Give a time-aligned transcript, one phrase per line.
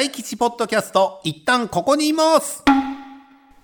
[0.00, 2.64] 大吉ポッドキャスト、一旦ここにいます。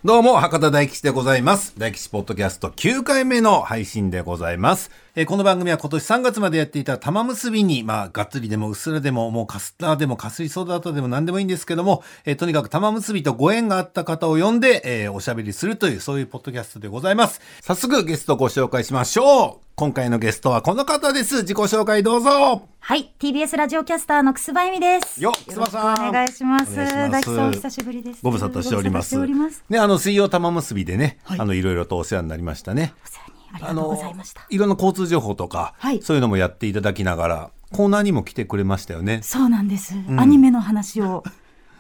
[0.05, 1.73] どうも、博多大吉でございます。
[1.79, 4.91] 大吉ポッドキャスト9回目の配信でございます。
[5.19, 17.41] えーこの番組は今年3月までやっていた玉結びに、まあ、がっつりでもうっすらでも、もうカスターでも、かすりソーダートでも何でもいいんですけども、えーとにかく玉結びとご縁があった方を呼んで、えーおしゃべりするという、そういうポッドキャストでございます。
[17.63, 19.67] 早速ゲストをご紹介しましょう。
[19.75, 21.37] 今回のゲストはこの方です。
[21.37, 22.69] 自己紹介どうぞ。
[22.79, 25.23] はい、TBS ラジオキャスターの楠葉恵美です。
[25.23, 26.77] よ楠葉さんお願いします。
[26.77, 28.21] 大吉さんお久しぶりです。
[28.23, 29.15] ご無沙汰しております。
[29.15, 29.65] ご無沙汰しております。
[29.71, 32.93] ね、あの水曜玉結びでね、はいあのいろいろとお世話になりましたね。
[33.03, 34.43] お世話にありがとうございました。
[34.49, 39.21] いろんな交通情報とか、はいそういうのもやっていただきながら、コーナーにも来てくれましたよね。
[39.23, 41.25] そうなんです、アニメの話を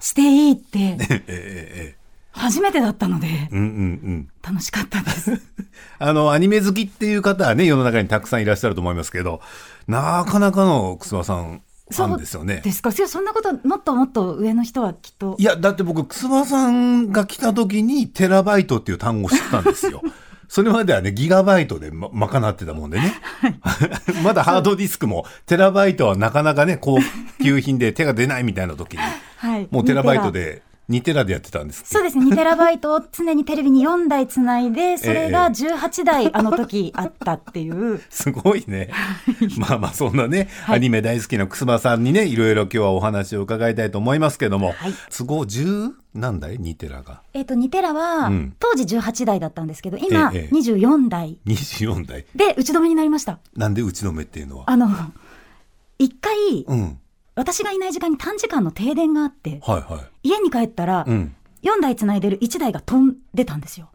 [0.01, 1.97] していいって ええええ
[2.33, 3.69] 初めてだったのでうんうんう
[4.11, 4.29] ん。
[4.47, 5.41] 楽しかったです。
[5.98, 9.41] あの、アニメ好きっていう方はね、世の中にたくさんいらっしゃると思いますけど、
[9.89, 12.61] なかなかの楠葉さん、ファンですよね。
[12.62, 12.93] ですか？
[12.93, 20.03] そんなこともっともっと上の人はきっといや、だって僕、楠葉さんが来た時に、テラバイトっていう単語を知ったんですよ。
[20.48, 23.14] それまではね、ギガバイトでま、賄ってたもんでね。
[24.22, 26.98] まだハードディスクも、テラバイトはなかなかね、高
[27.42, 29.00] 級品で手が出ないみたいな時に、
[29.36, 29.69] はい。
[29.70, 38.01] もうテラバイト2テラで、2テラでやってたんですそうですね2テラバイトを常にテレビに4台つないで それが18台あの時あったっていう。
[38.11, 38.91] すごいね。
[39.59, 47.21] まあまあ、そんなね、アニメ大好きな楠葉さんにね、いろいろ今日はお話を伺いたいと思いますけども、はい都合10何台 ?2 テラが。
[47.34, 52.25] えっ、と、2テラは、うん当時18台だったんですけど、今、ええ24台24台。
[52.34, 53.39] で打ち止めになりました。
[53.56, 54.65] なんで打ちのめっていうのは？
[54.71, 54.89] あの、
[55.98, 56.98] 一回、うん。
[57.37, 60.29] 私がいない時間に短時間の停電があって、はいはい。
[60.29, 61.37] 家に帰ったら、うん。
[61.62, 63.89] 4台つないでる1台が飛んでたんですよ。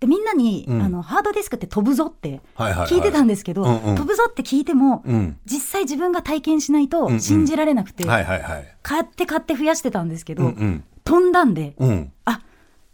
[0.00, 5.38] で、みんなに、うんあの、ハードディスクって飛ぶぞって聞いてたんですけど、飛ぶぞって聞いても、うん。
[5.44, 8.04] 実際自分が体験しないと信じられなくて。
[8.82, 10.52] 買って買って増やしてたんですけど。
[11.04, 12.12] 飛んだんで、うん。
[12.24, 12.40] あ、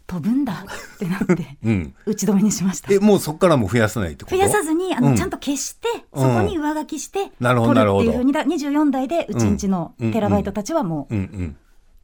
[0.07, 1.93] 飛ぶんだってなって、 うん。
[2.05, 2.93] 打ち止めにしました。
[2.93, 4.37] え、もうそこからも増やさないってこと？
[4.37, 11.55] 増やさずにあの、うんちゃんと消して、うんそこに上書きしてなるほど取るっていうふうにだ24台でうちんちのうんテラバイトたちはもううんうん。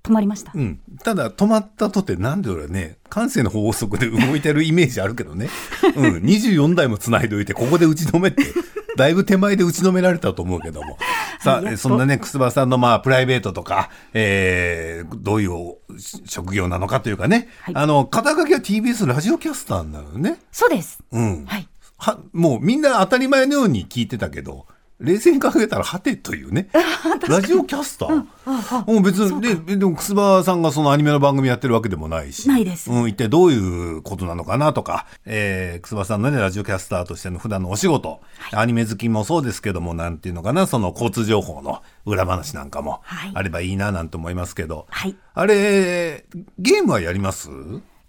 [0.03, 0.81] 止まりました、うん。
[1.01, 5.47] ただ、止まったとて、なんで俺ね、感性の法則で動いてるイメージあるけどね。
[5.95, 6.15] うん。
[6.27, 8.43] 24台も繋いでおいて、ここで打ち止めって、
[8.95, 10.97] だいぶ手前で打ち止められたと思うけども。
[11.39, 15.75] さあ、そんなね、楠葉さんのまあ、プライベートとか、えー、どういう
[16.25, 17.49] 職業なのかというかね。
[17.61, 20.39] はいあの、肩書きは TBS ラジオキャスターなのよね。
[20.51, 21.45] そうですうん。
[21.45, 21.67] はい
[21.97, 24.67] は、もうみんな当たり前のように聞いてたけど、
[24.99, 26.69] 冷静に考えたら、はてというね。
[27.27, 28.25] ラジオキャスター。
[28.45, 32.47] ああもう別に、で、でも、くすばさんがそのアニメの番組やってるわけでもないし。
[32.47, 32.89] ないです。
[32.89, 33.57] うん、一体どうい
[33.97, 38.21] うことなのかなとか、えー、くすばさんのね、ラジオキャスターとしての普段のお仕事、
[38.53, 43.31] アニメ好きもそうですけども、なんていうのかな、その交通情報の裏話なんかもはい。
[43.33, 44.85] あればいいな、なんて思いますけど。
[44.89, 45.15] はい。
[45.33, 46.25] あれ、
[46.59, 47.49] ゲームはやります？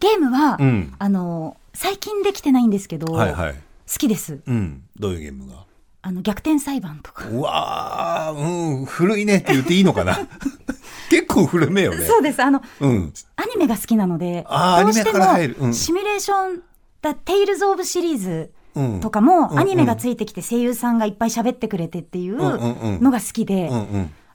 [0.00, 0.94] ゲームは、うん。
[0.98, 3.54] あの最近できてないんですけど、はいはい。
[3.54, 3.58] 好
[3.98, 4.40] きです。
[4.46, 4.82] うん。
[4.98, 5.63] どういうゲームが？
[6.06, 10.19] あの逆転裁判とかうわー、うん、古いねって言っていいのかな？
[11.09, 12.04] 結構古めよね。
[12.04, 13.12] そうですあのうん。
[13.37, 16.60] アニメが好きなのでどうしてもシミュレーション
[17.00, 19.00] だテイルズ・オブシリーズうん。
[19.00, 23.70] とかうんもアニメがついてきて声優さんがいっぱい喋ってくれてっていうのが好きで。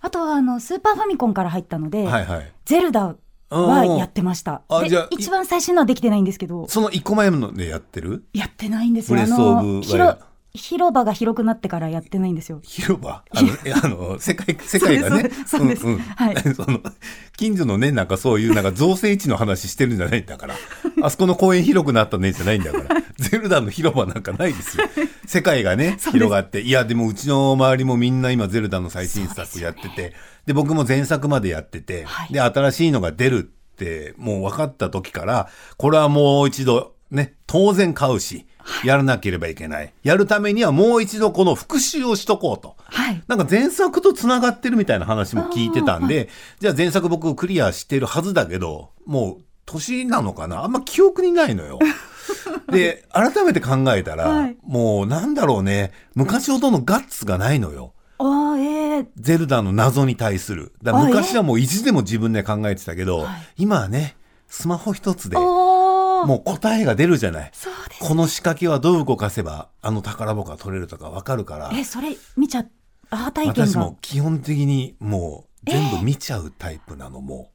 [0.02, 2.52] あとはあのスーパーファミコンから入ったので、はいはい。
[2.66, 3.16] ゼルダ
[3.52, 4.64] はやってました。
[5.12, 8.24] 一番最新のはできてないんですけど、その一個前のでやってる？
[8.34, 9.20] やってないんですよ。
[9.20, 12.60] あブレスオブのワイルド広広場が広くなってからやってないんですよ。
[12.64, 13.24] 広場？
[13.30, 15.30] あの、えあの、世界、 世界がね。
[15.46, 16.82] そうですそうですはい その、
[17.38, 20.56] 近所のね、なんかそういう、なんか造成地の話してるんじゃないんだから。
[21.04, 23.02] あそこの公園広くなったねじゃないんだから。
[23.18, 24.86] ゼルダの広場なんかないですよ。
[25.26, 26.62] 世界がね、広がって。
[26.62, 30.14] いや、でもうちの周りもみんな今ゼルダの最新作やってて。
[30.48, 32.06] で僕も前作までやってて。
[32.06, 33.42] はいで、新しいのが出るっ
[33.76, 38.48] て、もう分かった時から、これはもう一度、ね、当然買うし、
[38.84, 39.94] やらなければいけない。
[40.04, 42.76] やるためにはもう一度この復習をしとこうと。
[42.86, 43.24] はい。
[43.28, 46.30] なんか前作と繋がってるみたいな話も聞いてたんで、
[46.60, 50.64] じゃあ前作僕クリアしてるはずだけど、もう年なのかな？
[50.64, 51.80] あんま記憶にないのよ。
[52.72, 57.94] で、改めて考えたら、はいもうなんだろうね、昔ほどのガッツがないのよ。
[58.20, 60.74] ああ、ええゼルダの謎に対する。
[60.84, 64.16] だ昔はもう意地でも自分で考えてたけど、はい今はね、
[64.48, 65.38] スマホ一つで、
[66.26, 67.52] もう答えが出るじゃない。
[67.54, 68.00] そうです。
[68.00, 71.72] この仕掛けはどう動かせば、あの宝箱が取れるとかわかるから。
[71.74, 72.66] え、それ見ちゃ、
[73.10, 73.98] アハ体験が私も。
[74.02, 77.50] 基本的にもう全部見ちゃうタイプなのも、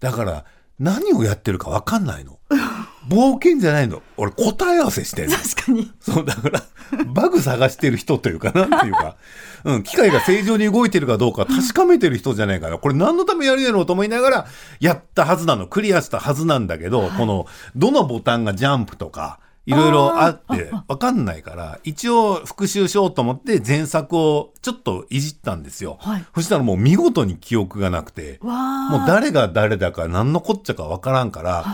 [0.00, 0.44] だから
[0.78, 2.38] 何をやってるか分かんないの
[3.08, 4.02] 冒険じゃないの。
[4.16, 5.36] 俺答え合わせしてんの。
[5.36, 5.92] 確かに。
[6.00, 6.62] そう、だから、
[7.06, 9.16] バグ探してる人というかなっていうか、
[9.64, 12.78] うん、機械が正常に動いてるかどうか確かめてる人じゃないかな。
[12.78, 14.46] これ何のためやるやろうと思いながら、
[14.80, 15.66] やったはずなの。
[15.66, 17.46] クリアしたはずなんだけど、この、
[17.76, 25.96] どのボタンがジャンプとか、いろいろあって、 わかんないから、一応復習しようと思って前作をちょっといじったんですよ。
[26.00, 28.38] はいそしたらもう見事に記憶がなくて。
[28.42, 31.64] もう誰が誰だか何のこっちゃかわからんから、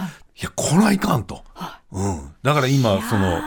[0.40, 1.44] い、や、これはいかんと。
[1.92, 2.32] うん。
[2.42, 3.40] だから今、その、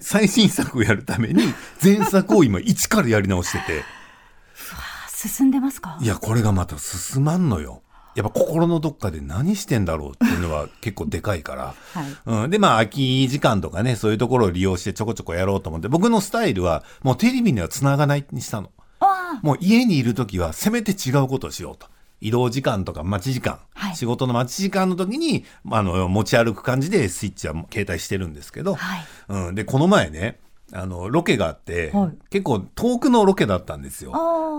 [0.00, 1.42] 最新作をやるために
[1.82, 3.84] 前作を今一からやり直してて
[5.24, 5.98] ー進んでますか？
[6.00, 7.82] いやこれがまた進まんのよ
[8.18, 12.44] やっぱ心のどっかで何してんだろうっていうのは結構でかいから、はい。
[12.44, 18.72] うん、でまあ空き時間とかねそういうところを利用してちょこちょこやろうと思って僕のスタイルはもうテレビには繋がないにしたの。
[18.98, 19.38] あ。
[19.44, 21.86] もう家にいる時はせめて違うことをしようと。
[22.20, 23.94] 移動時間とか待ち時間、はい。
[23.94, 29.04] 仕事の待ち時間の時にあの持ち歩く感じでスイッチは携帯してるんですけど、はい。
[29.28, 30.40] うん、でこの前ね
[30.72, 32.18] あのロケがあって、はい。
[32.30, 34.10] 結構遠くのロケだったんですよ。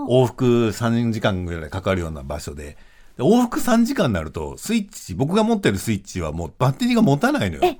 [0.08, 2.76] 往復3時間ぐらいかかるような場所でで
[3.24, 7.62] 往復3時間になるとスイッチ僕が持ってるスイッチはもうバッテリーが持たないのよ。
[7.64, 7.78] え？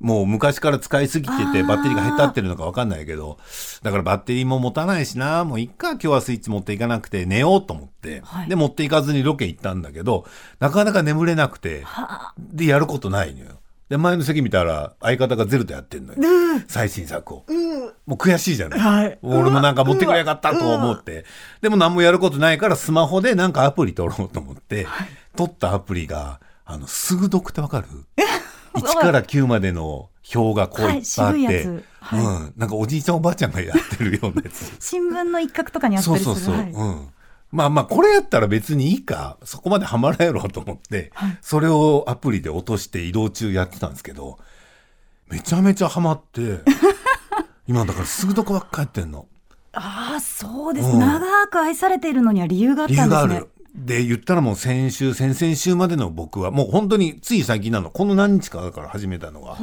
[0.00, 3.38] もう昔から使いすぎててバッテリーが下手ってるのか分かんないけど。
[3.82, 5.44] だからバッテリーも持たないしな。
[5.44, 8.48] もういっか今日はスイッチ持っていかなくて寝ようと思って、はい。
[8.48, 10.26] で持っていかずにロケ行ったんだけど
[10.58, 11.82] なかなか眠れなくて。
[11.84, 12.34] はあ。
[12.38, 16.18] でやることないのよで前の席見たら相方がゼルダやってんのよ。
[16.68, 17.44] 最新作を。
[18.06, 19.18] もう悔しいじゃない、はい。
[19.22, 21.24] 俺もなんか持ってくれやがったと思って。
[21.60, 24.86] でも何もやることないからスマホでなんかアプリ取ろうと思って、
[25.36, 27.86] 取ったアプリがあのすぐ読ってわかる
[28.74, 32.20] ？1 から9までの表がこういっぱいあって、はいはい。
[32.20, 34.74] うん、なんかおじいちゃんおばあちゃんがやってるようなやつ。
[34.80, 36.24] 新聞の一角とかにあったりする。
[36.24, 36.70] そうそうそう、はい。
[36.70, 37.08] うん
[37.54, 39.38] まあまあこれやったら別にいいか。
[39.44, 41.38] そこまでハマらんやろうと思って、はい。
[41.40, 44.38] それをアプリで落として移動中やってたんですけど
[45.30, 46.60] めちゃめちゃハマって
[47.68, 49.26] 今だからすぐどこばっかやってんの。
[49.72, 50.98] ああ、そうです、うん。
[50.98, 53.22] 長く愛されているのには理由があっ理たんですね。
[53.22, 53.48] 由がある。
[53.74, 57.90] で言ったらもう先週先々週までの僕はもう本当につい最近なの。
[57.90, 59.56] この何日かから始めたのが、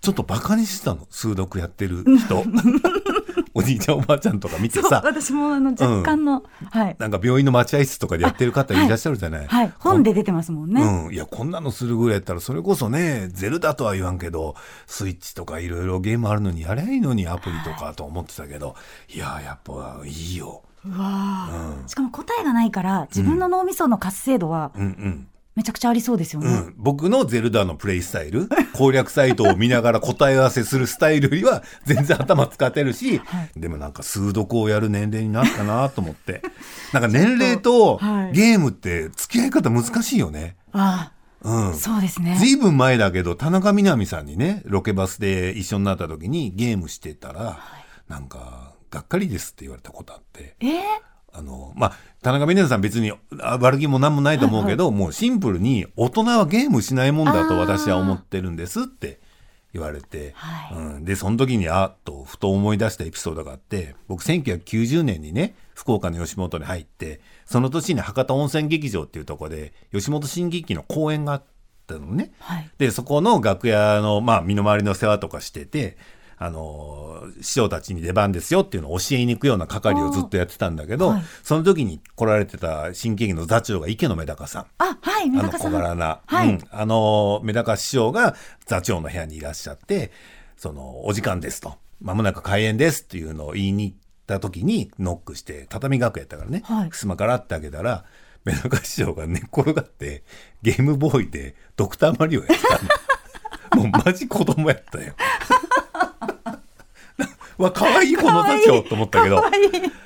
[0.00, 1.06] ちょっとバカにしてたの。
[1.10, 2.44] 数読やってる人
[3.60, 6.96] おじいちゃんおばあちゃんとか見てさ私もあの若干の、はい。
[6.98, 9.72] なんか病院の待合室とかでやってる方いらっしゃるじゃない、はい。
[9.78, 10.82] 本で出てますもんね。
[10.82, 14.54] うん、いやこんなのするぐらいやったらそれこそねゼルダとは言わんけど
[14.86, 18.74] スイッチとかいろいろゲームあるのにやりゃいいのにアプリとかと思ってたけど、
[19.08, 20.62] い、ややっぱいいよ。
[20.82, 26.48] うわあ、しかも答えがないから、自分の脳みその活性度はうんうんめちゃくちゃありそうですよね。
[26.48, 33.20] うん、僕のゼルダのプレイスタイル 攻略サイトを見ながら答え合わせするスタイルよりは 全然頭使ってるし、
[33.56, 36.42] でもなんか数読をやる年齢になったなと思って。
[36.92, 38.32] なんか年齢とはい。
[38.32, 40.56] ゲームって付き合い方難しいよね。
[40.72, 41.12] あ
[41.42, 41.70] うん。
[41.70, 42.36] あ、そうですね。
[42.38, 47.58] ずいぶん前だけど田中みな実さんにねロケバスで一緒になった時にゲームしてたら、
[48.08, 50.56] なんか「がっかりです」って言われたことあって。
[50.60, 50.70] えー、
[51.32, 51.92] あのまあ
[52.22, 59.20] 田中みな実さん別にあ悪気も何もないと思うけど、もうシンプルに大人はゲームしないもんだと私は思ってるんですって
[59.72, 71.44] 言われて、はいうん、でその時にあっとふと思い出したエピソードがあって僕1990年にね福岡の吉本に入ってその年に博多温泉劇場っていうところで吉本新喜劇の公演があっ
[71.86, 72.32] たのね。
[72.40, 72.70] はい。
[72.78, 75.96] でそこの楽屋の、まあ、身の回りの世話とかしてて、
[76.42, 81.22] あの師匠たちに出番ですよっていうのを教えに行くような係をずっとやってたんだけど、はい。
[81.42, 84.66] その時に来られてた新喜劇の座長が池野メダカさん。
[84.78, 85.72] あ、はい、メあのダカさん。
[85.72, 86.48] 小柄な、はい。
[86.48, 90.12] うん、あのメダカ師匠が座長の部屋にいらっしゃって
[90.56, 91.74] そのお時間ですと。
[92.00, 96.88] まもなく開演ですっていうのを言いに行った時にノックして畳楽屋やったからね、はい。
[96.88, 98.06] 襖からって開けたら
[98.46, 100.24] メダカ師匠が寝っ転がって
[100.62, 103.84] ゲームボーイでドクターマリオやってたの。
[103.84, 105.14] もうマジ子供やったよ。
[107.62, 109.42] わ可愛いこの座長と思ったけど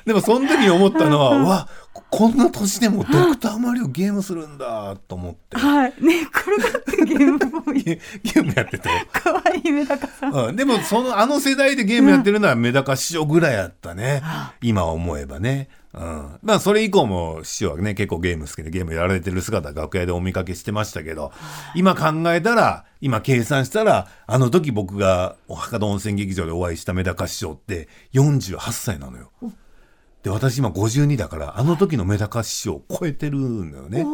[0.05, 1.69] でもその時に思ったのは、うわ
[2.11, 5.95] こんな年でもドクターマリオゲームするんだと思ってはい。
[6.01, 7.83] ね、転がってゲームボーイ。
[7.83, 10.33] ゲ ゲームやってて、かわいいメダカさん。
[10.33, 14.23] うん、でもそのあの世代でゲームやってるのはメダカ師匠ぐらいやったね、
[14.61, 15.69] 今思えばね。
[15.95, 21.33] うん、まあそれ以降も師匠はね結構ゲーム好きでゲームやられてる姿楽屋でお見かけしてましたけど
[21.77, 29.31] 今考えたら今計算したらあの時僕が博多温泉劇場でお会いしたメダカ師匠って48歳なのよ。
[30.25, 34.05] で私今52だからあの時のメダカ師匠を超えてるんだよね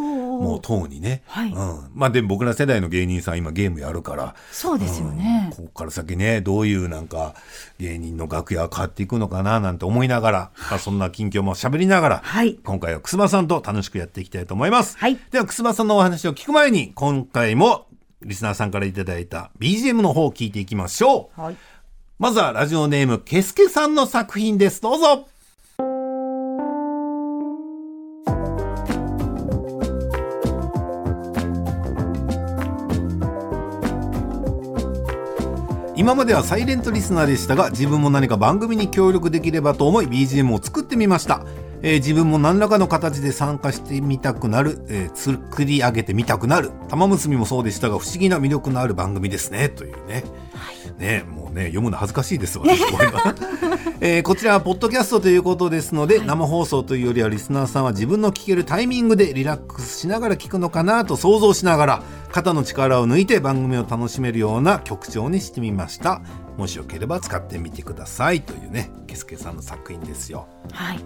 [0.40, 5.52] もうとうにね、はいうん、まあでも僕ら世代の芸人さん今ゲームやるからそうですよね。
[5.56, 7.35] ここから先ねどういうなんか
[7.78, 17.87] 芸人の楽屋が変わっていくのかななんて思いながら、まあ、そんな近況も喋りながら、はい今回は楠間さんと楽しくやっていきたいと思います、はいでは楠間さんのお話を聞く前に今回も
[18.23, 21.40] リスナーさんからいただいた BGM の方を聞いていきましょう。
[21.40, 21.56] はい。
[22.18, 24.82] まずはラジオネーム、ケスケさんの作品です。
[24.82, 25.26] どうぞ。
[36.00, 41.45] 今まではサイレントリスナーでしたが自分も何か番組に協力できればと思い BGM を作ってみました、
[41.82, 46.70] えー自分も何らかの形で参加してみたくなる、えー作り上げてみたくなる。
[46.88, 49.68] 玉結びもそうでしたが不思議な魅力のある番組ですね。
[49.68, 50.25] というね、
[50.99, 53.18] ねもうね読むの恥ずかしいです私こういうの
[54.00, 66.22] えーこちらはポッドキャストということですので、生放送というよりはリスナーさんは自分の聞けるタイミングでリラックスしながら聞くのかなと想像しながら肩の力を抜いて番組を楽しめるような曲調にしてみました。
[66.56, 68.42] もしよければ使ってみてください。
[68.42, 70.46] というねケスケさんの作品ですよ。
[70.72, 71.00] はい。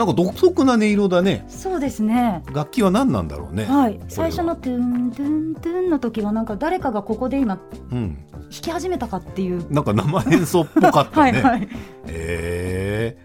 [0.00, 2.42] なんか独特な音色だねそうですね。
[2.54, 4.00] 楽器は何なんだろうねはい。
[4.08, 7.58] 最初のトゥントゥントゥンの時はなんか誰かがここで今
[7.92, 9.70] うん弾き始めたかっていう。
[9.70, 11.62] なんか生演奏っぽかったね はいはい。
[11.64, 11.68] へ
[12.06, 13.18] え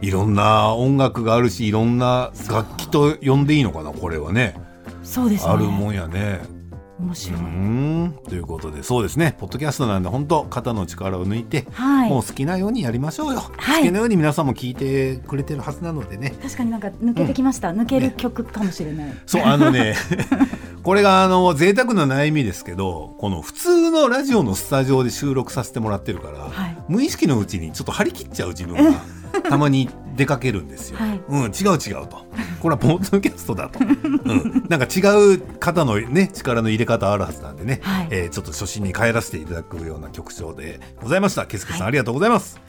[0.00, 4.54] いろんな音楽があるしいろんな楽器と呼んでいいのかなこれはね
[5.02, 5.52] そうですね。
[5.52, 6.61] あるもんやねう
[7.02, 7.40] 面白い。
[7.40, 8.18] ーん。
[8.28, 9.34] ということでそうですね。
[9.38, 12.10] ポッドキャストなんで本当肩の力を抜いて、はい。
[12.10, 13.82] もう好きなようにやりましょうよ、はい。
[13.82, 16.34] 好きなように皆さんも聞いてくれてるはずなのでね。
[16.42, 17.72] 確かになんか抜けてきました。
[17.72, 19.12] 抜ける曲かもしれない。
[19.26, 19.94] そうあのね
[20.82, 26.76] これがあの贅沢な悩みですけどこの普通のラジオのスタジオで収録させてもらってるから、はい。
[26.88, 29.00] 無意識のうちにちょっと張り切っちゃう自分が
[29.42, 30.98] たまに出かけるんですよ。
[30.98, 32.26] はいうん、違う違うと。
[32.60, 33.78] これはポッドキャストだと。
[33.80, 35.00] うん、なんか違
[35.34, 41.46] う方のね、力の入れ方あるはずなんでね、はいえーちょっと初心に帰らせていただくような曲調でございました。
[41.46, 42.60] ケスケさん、はいありがとうございます。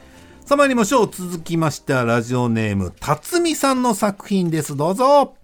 [0.45, 1.09] さあ参りましょう。
[1.11, 4.75] 続きましてはラジオネーム、辰巳さんの作品です。
[4.75, 5.42] どうぞ。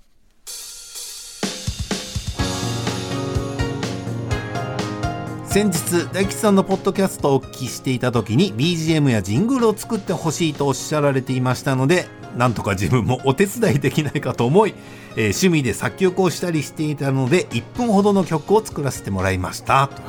[5.50, 12.06] 先日大吉さんのポッドキャストをお聞きしていた時に BGM やジングルを作ってほしいとおっしゃられていましたので
[12.38, 14.76] なんとか自分もお手伝いできないかと思い、
[15.16, 19.88] えー趣味で作曲をしたりしていたので1分ほどの曲を作らせてもらいました。
[19.88, 20.04] というこ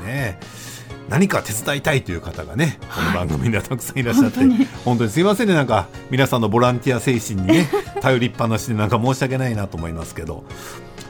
[0.00, 0.40] とでね。
[1.10, 4.66] 何か手伝いたいという方がねこの番組にはたくさんいらっしゃって、本当に。
[4.86, 5.54] 本当にすいませんね。
[5.54, 7.68] なんか皆さんのボランティア精神にね
[8.00, 10.42] 頼りっぱなしでなんか申し訳ないなと思いますけど。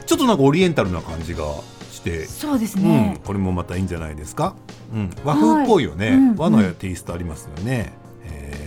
[0.05, 1.45] ちょっとなんかオリエンタルな感じが
[2.01, 4.55] してそうですうんね。、これもまたいいんじゃないですか？
[4.93, 6.07] うん、和風っぽいよね。
[6.07, 7.93] はいうん和のテイストありますよね。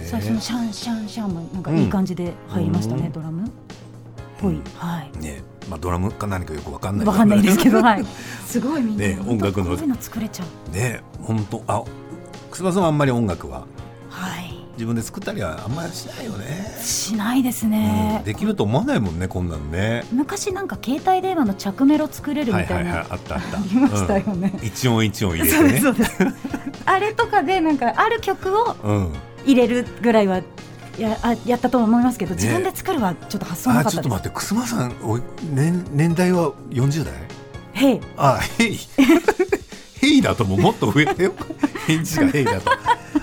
[0.06, 3.50] 最初のシャンシャンシャンもなんかいい感じで入りましたね、うんドラムっ
[4.40, 4.60] ぽい。
[4.76, 5.18] はい。
[5.18, 7.06] ね、まあドラムか何かよくわかんない。
[7.06, 8.04] わかんないですけど、はい。
[8.46, 10.74] すごいみんな、ね音楽のこういうの作れちゃう。
[10.74, 11.82] ね、本当あ、
[12.50, 13.66] くすばさんはあんまり音楽は
[14.10, 14.53] はい。
[14.74, 16.78] 自分で作ったりはあんまりしないよね。
[16.82, 18.22] しないですうんね。
[18.24, 20.04] できると思わないもんね、こんなのね。
[20.12, 23.58] 昔なんか携帯電話の着メロ作れるみたいな、はいはいはい、あったあった。
[23.58, 24.52] ありましたよね。
[24.60, 25.94] うん一音一音入れてね。
[26.86, 29.12] あれとかでなんかある曲をうん。
[29.46, 30.40] 入れるぐらいは
[30.98, 33.96] やあやったと思いますけど、自分で作るはちょっと発想なあ、かっです。
[33.96, 37.14] ちょったと待って、くすまさん、おい年年代は40代？
[37.74, 38.00] へい。
[38.16, 38.78] あ、ヘイ。
[40.04, 41.32] ヘイだとももっと上だよ。
[41.86, 42.70] 返事がヘイだと。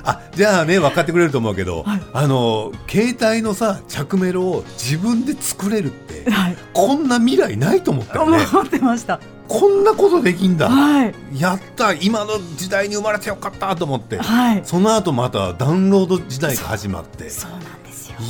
[0.03, 6.57] あ、じゃあね、分かってくれると思うけど、はいあの、携帯のさ、着メロを自分で作れるって、はい。
[6.73, 8.39] こんな未来ないと思ったよね。
[8.51, 9.19] 思ってました。
[9.47, 10.69] こんなことできんだ。
[10.69, 11.13] はい。
[11.37, 14.17] やった今の時代に生まれてよかったと思って。
[14.17, 14.61] はい。
[14.63, 17.29] その後またダウンロード時代が始まって。
[17.29, 17.80] そうなん。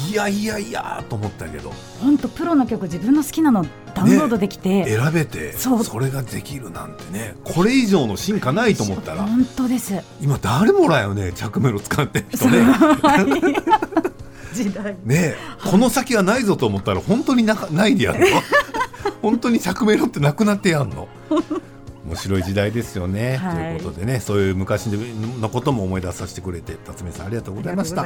[0.09, 1.71] いやいやいやと思ったけど、
[2.01, 5.83] 本当プロの曲自分の好きなのダウンロードできて、選べて、そう。
[5.83, 10.01] それができるなんてね、これ以上の進化ないと思ったら、本当です。
[10.21, 12.61] 今誰もらよね着メロ使ってる人ね。
[12.61, 14.55] はい。
[14.55, 14.95] 時代。
[15.03, 15.35] ねえ
[15.69, 18.25] この先はないぞと思ったら本当になかないでやるの。
[19.21, 21.07] 本当に着メロってなくなってやんの
[22.11, 23.55] 面白い時代ですよね、はい。
[23.55, 28.03] ということでねそういう昔のことも思い出させてくれて辰巳さんありがとうございました。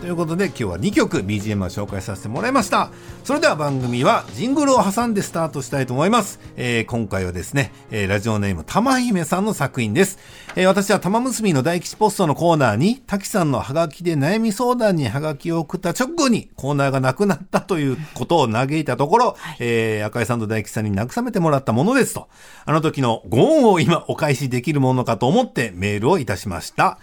[0.00, 2.90] ということで今日は2曲 BGM を紹介させてもらいました。
[3.24, 10.18] それでは番組はジングルを挟んでスタートしたいと思います、えー今回はですね、えーラジオネーム玉姫さんの作品です、
[10.60, 22.26] えー私は玉結びの大吉ポストのコーナーに滝さんのハガキで悩み相談にハガキを送った直後にコーナーがなくなったということを嘆いたところ、えー赤井さんと大吉さんに慰めてもらったものですと。
[22.64, 26.98] あの時のご恩を今お返しできるものかと思ってメールをいたしました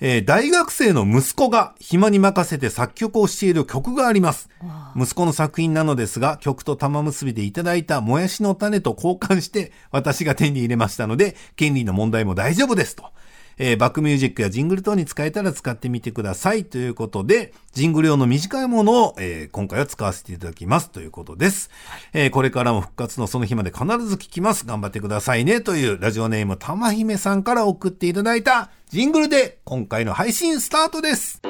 [0.00, 4.48] えー大学生の息子が暇に任せて作曲をしている曲があります。
[4.96, 13.10] 息子の作品なのですが、曲と玉結びでいただいたもやしの種と交換して私が手に入れましたので、権利の問題も大丈夫ですと。
[13.58, 16.64] えーバックミュージックやジングル等に使えたら使ってみてください。
[16.64, 20.90] ということで、ジングル用の短いものを、えー今回は使わせていただきます。
[20.90, 21.70] ということです。
[22.12, 24.66] えーこれからも復活のその日まで必ず聞きます。
[24.66, 25.60] 頑張ってくださいね。
[25.60, 31.40] というラジオネームたまひめさんから送っていただいたジングルで今回の配信スタートです。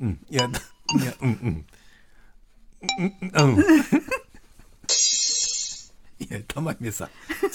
[0.00, 0.20] うん。
[0.30, 1.66] いや、いや、うんうん。
[2.98, 3.64] うん、うん。
[6.20, 7.08] いや、たまにさ、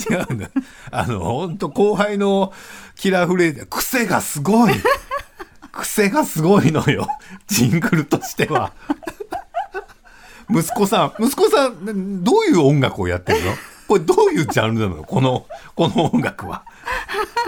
[0.10, 0.50] 違うんだ。
[0.92, 2.54] あの、ほんと後輩の
[2.96, 4.74] キラーフレーズ、癖がすごい。
[5.72, 7.08] 癖がすごいのよ。
[7.48, 8.74] ジングルとしては。
[10.50, 13.52] 息子さん、息子さん、どういう音楽をやってるの？
[13.88, 15.04] これどういうジャンルなの？
[15.04, 16.64] この、この音楽は。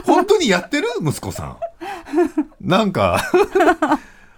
[0.06, 0.88] 本当にやってる？
[1.02, 1.58] 息子さん。
[2.62, 3.22] なんか、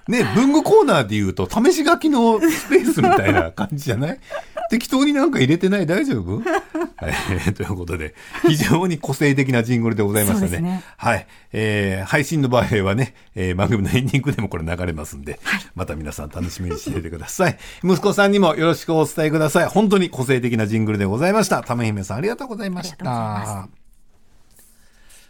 [0.08, 4.20] ね、文具コーナーで言うと、試し書きのスペースみたいな感じじゃない？
[4.70, 5.86] 適当になんか入れてない？
[5.86, 6.40] 大丈夫？
[6.40, 7.10] は
[7.48, 8.16] い、 ということで、
[8.48, 10.60] 非常に個性的なジングルでございましたね。
[10.60, 11.28] ねはい。
[11.54, 15.40] えー、配信の場合はね、えー、番組のエンディングでもこれ流れますんで、
[15.76, 17.58] また皆さん楽しみにしていてください。
[17.84, 19.66] 息子さんにもよろしくお伝えください。
[19.66, 21.62] 本当に個性的なジングルでございました。
[21.64, 23.87] ため姫さんありがとうございましたま。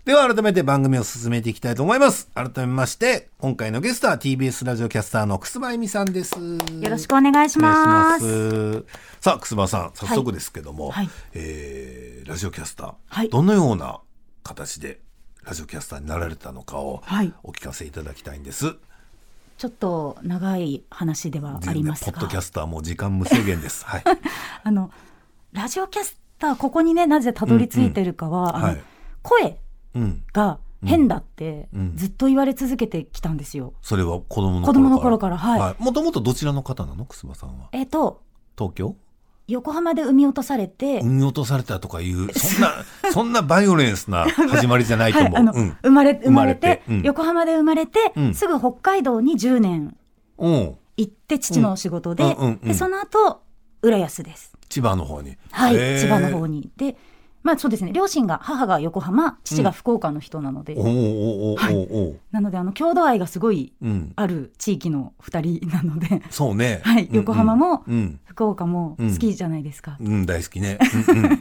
[0.08, 2.32] では改めて番組を進めていきたいと思います。
[2.34, 6.40] 改めまして、今回のゲストは TBS ラジオキャスターの楠葉恵美さんです。
[6.40, 8.24] よよろしくお願いします。
[8.24, 8.86] ます。
[9.20, 14.00] さあ、楠葉さん、早速ですけども、はいえーラジオキャスター、はいどのような
[14.44, 15.02] 形で
[15.44, 18.76] ラジオキャスターになられたのかをはいお聞かせいただきたいんです。
[19.58, 23.84] ちょっと長い話ではありますがポッドキャ、スターも時間無制限です。
[23.84, 24.04] はい。
[24.64, 24.90] あの、
[25.52, 28.82] ラジオキャスター、ここにね、なぜたどり着いてるかは、あのはい
[29.22, 29.67] 声うん。
[30.34, 31.96] が変だってうん。
[31.96, 33.74] ずっと言われ続けてきたんですよ。
[33.82, 34.68] それは子供の頃から。
[34.68, 35.38] 子供の頃から。
[35.38, 35.84] はい。
[35.84, 37.06] もともとどちらの方なの？
[37.06, 37.70] 楠葉さんは。
[37.72, 38.22] えっ、と、
[38.58, 38.96] 東京？
[39.48, 42.74] 横浜で産み落とされて、産み落とされたとかいう、そんな、
[43.12, 45.76] そんなバイオレンスな始まりじゃないとはい、思う。
[45.84, 46.92] 生まれ、生まれて、て。
[46.94, 47.02] うん。
[47.04, 48.34] 横浜で生まれて、うん。
[48.34, 49.96] すぐ北海道に10年
[50.38, 50.50] う。
[50.50, 50.76] ん。
[50.98, 53.42] 行って、父の仕事で、で、その後、
[53.82, 54.54] 浦安です。
[54.68, 55.38] 千葉の方に。
[55.52, 56.70] はい、千葉の方に。
[56.76, 56.98] で、
[57.44, 60.76] まあそうですね、両親が、母が横浜、父が福岡の人なので、
[62.32, 64.12] なので、あの、郷土愛がすごいうん。
[64.16, 66.82] ある地域の二人なので、そうね。
[66.84, 68.20] はい横浜もうん。
[68.26, 69.98] 福岡も好きじゃないですか。
[70.00, 70.78] うん、大好きね。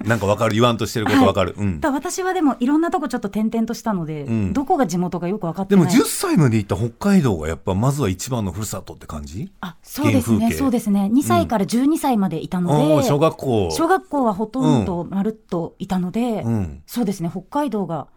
[0.05, 0.09] う。
[0.09, 0.55] なんかわかる。
[0.55, 1.55] 言わんとしてることわかる。
[1.59, 1.81] うん。
[1.81, 5.95] ただ私はでもいろんなとこちょっと転々としたので、うんどこが地元かよく分かってでもない。
[5.95, 9.51] 10歳まで行った北海道がやっぱまずは一番のふるさとって感じ？
[9.61, 11.11] あ、そうですね、そうですね。
[11.13, 13.71] 2歳から12歳までいたので、小学校。
[13.71, 16.83] 小学校はほとんどまるっといたので、うん。
[16.87, 18.09] そうですね、北海道が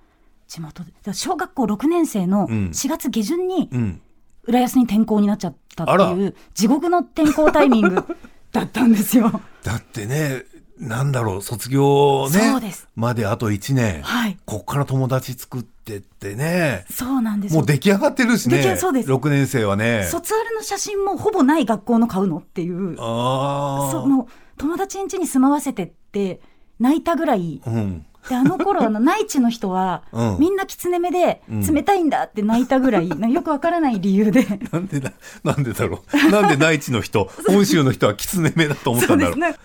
[0.47, 4.01] 地元で、小学校6年生のうん4月下旬にうん。
[4.45, 8.03] 浦安に転校になっちゃったっていう、地獄の転校タイミング
[8.51, 9.41] だったんですよ。
[9.63, 10.43] だってね、
[10.79, 12.39] なんだろう、卒業ね。
[12.39, 14.01] そうですまであと1年。
[14.01, 14.38] はい。
[14.45, 16.86] こっから友達作ってってね。
[16.89, 18.77] そうなんですよもう出来上がってるしね。
[18.77, 20.08] そうです6年生はね。
[20.10, 23.91] 卒アルの写真もほぼない学校の買うのっていう、ああ。
[23.91, 24.25] そうもう
[24.58, 26.39] 友達ん家に住まわせてって
[26.80, 28.06] 泣いたぐらい、うん。
[28.28, 34.46] であの頃 あの内地の人は、うんみんな狐目でうん冷たいんだって泣いたぐらい、 なよくわからない理由で。
[34.72, 35.13] なんでだ、
[35.44, 36.32] なんでだろう。
[36.32, 39.34] なんで内地の人、 本州の人は狐目だと思ったんだろう。
[39.34, 39.56] そうね。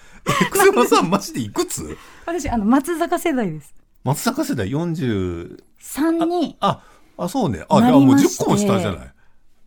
[0.41, 1.97] え、くせまさん、マジでいくつ？
[2.27, 3.75] 私あの松坂世代です。
[4.05, 6.81] 松坂世代40、3にあ、
[7.19, 7.65] あ、そうね。
[7.69, 9.05] あ、じなゃあもうりまして10個も下じゃな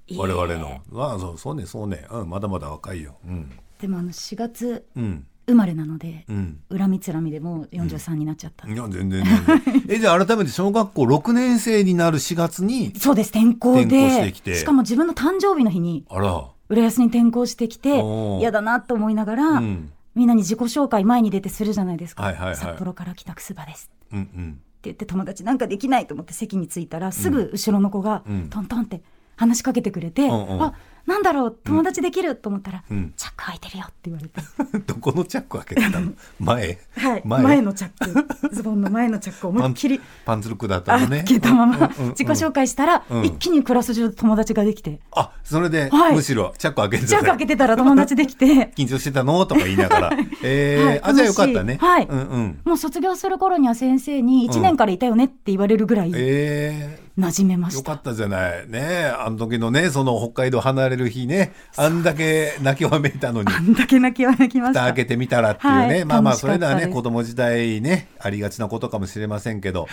[0.10, 0.18] い？
[0.18, 0.82] 我々の。
[1.04, 2.06] ああ、そう、そうね、そうね。
[2.10, 3.18] うん、まだまだ若いよ。
[3.28, 3.52] うん。
[3.80, 5.28] でもあの4月うん。
[5.48, 6.60] 生まれなので、うん。
[6.70, 8.68] 恨みつらみでもう43になっちゃった。
[8.68, 9.24] いや、全然。
[9.88, 13.30] え、じゃあ改めて小学校6年生になる4月に、そうです。
[13.30, 18.04] 転校でしかも自分の誕生日の日にあら、浦安に転校してきて
[18.40, 19.92] 嫌だなと思いながら、うん。
[20.16, 22.56] みんなに自己紹介前に出てするじゃないですか、はいはいはい。
[22.58, 23.90] 札幌から来たくすばです。
[24.12, 24.50] うんうん。
[24.50, 28.48] って言って友達なんかできないと思って席に着いたらすぐ後ろの子がうん。
[28.50, 29.02] トントンって
[29.38, 30.62] 話しかけてくれて、うんうん。
[30.62, 30.74] あ
[31.08, 33.14] なんだろう友達できると思ったら、うん。
[33.16, 34.42] チャック開いてるよって言われて、
[34.86, 36.12] どこのチャック開けてたの？
[36.40, 36.78] 前？
[36.98, 37.42] はい、前？
[37.44, 38.14] 前のチャッ
[38.50, 38.54] ク。
[38.54, 41.20] ズボンの前のチャックを思いっきりパンツルクだったのね。
[41.20, 42.10] 開けたままうんうんうん。
[42.10, 43.26] 自己紹介したら、うん。
[43.26, 46.16] 一気にクラス中友達ができて、あ、それで、はい。
[46.16, 48.46] むしろチャック開けてチャックた開けてたら友達できて。
[48.76, 49.46] 緊張してたの？
[49.46, 50.12] とか言いながら。
[50.44, 51.02] えーはい。
[51.04, 51.78] あ、じゃあよかったね。
[51.80, 52.06] はい。
[52.06, 52.60] うんうん。
[52.66, 57.80] もう卒業する頃には先生に1年からいたよねって言われるぐらい、えー馴染めました。
[57.80, 58.70] よかったじゃない。
[58.70, 64.82] ねえあの時のね、その北海道離れる日ね、あんだけ泣きわめいたのに、あんだけ泣きわめきました。
[64.82, 65.80] 蓋開けてみたらっていうね。
[65.80, 69.88] はいまあまあ、それではね、子供時代ね、ありがちなことかもしれませんけど、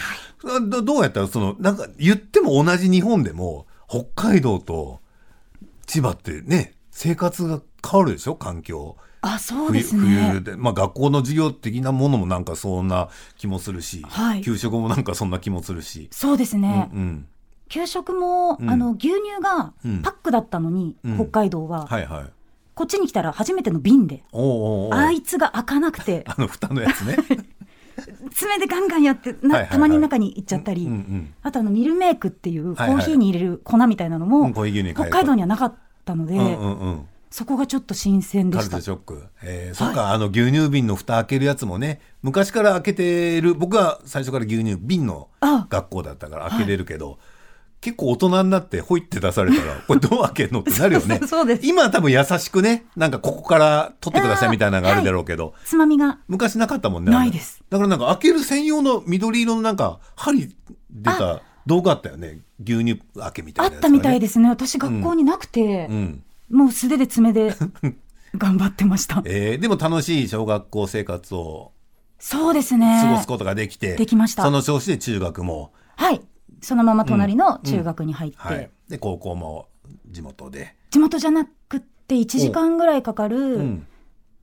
[0.69, 5.01] どどうやったら、その、なんか言っても同じ日本でも、北海道と
[5.87, 8.35] 千葉ってね、生活が変わるでしょ？
[8.35, 8.97] 環境。
[9.27, 10.43] あ、そう冬ですね冬。
[10.43, 13.09] で、まあ学校の授業的なものもなんかそんな
[13.39, 16.09] 気もするし、はい給食もなんかそんな気もするし。
[16.13, 16.91] そうですね。
[16.93, 17.27] うん。
[17.69, 22.25] 給食も、うんあの、牛乳がうんパックだったのに、うん北海道は、はいはい。
[22.75, 24.25] こっちに来たら初めての瓶で、
[24.93, 27.17] あいつが開かなくて、 あの蓋のやつね。
[28.33, 31.35] 爪でガンガンやって、なはいはいはいたまに中に行っちゃったり、うんうん。
[31.43, 37.09] あとあの、ミルメイクっていうコはいはいーヒーに入れる粉みたいなのも、うんコーヒー牛乳に変え北海道にはなかったので、うんうんうん。
[37.35, 38.85] そこがちょっと新鮮でしたカルト。
[38.85, 39.25] ショック。
[39.43, 47.19] えー、そっか、あの牛乳瓶の蓋開けるやつもね、昔から開けてる、僕は最初から牛乳瓶のあ学校だったから開けれるけど、
[47.81, 51.23] 結構大人になってほいって出されたら、 これどう開けるのってなるよね。
[51.27, 57.11] そうです今は多分優しくね、なんかここから取ってくださいみたいなのがあるだろうけど、つまみが、昔なかったもんね。
[57.11, 57.65] ないです。
[57.69, 60.55] だからなんか開ける専用の緑色のなんか針
[60.89, 62.43] 出た動画あったよね。
[62.65, 64.49] 牛乳開けみたいなね、あったみたいですね。
[64.49, 66.23] 私学校になくて、うん。
[66.51, 67.55] もう素手で爪で
[68.37, 69.23] 頑張ってました。
[69.25, 71.73] えー、でも楽しい小学校生活を
[72.19, 73.01] そうですね。
[73.03, 74.43] 過ごすことができて、できました。
[74.45, 76.21] その調子で中学も、はい。
[76.63, 79.69] そのまま隣の中学に入って、はい、で高校も
[80.11, 83.87] 地元で、地元じゃなくって1時間ぐらいかかうるん。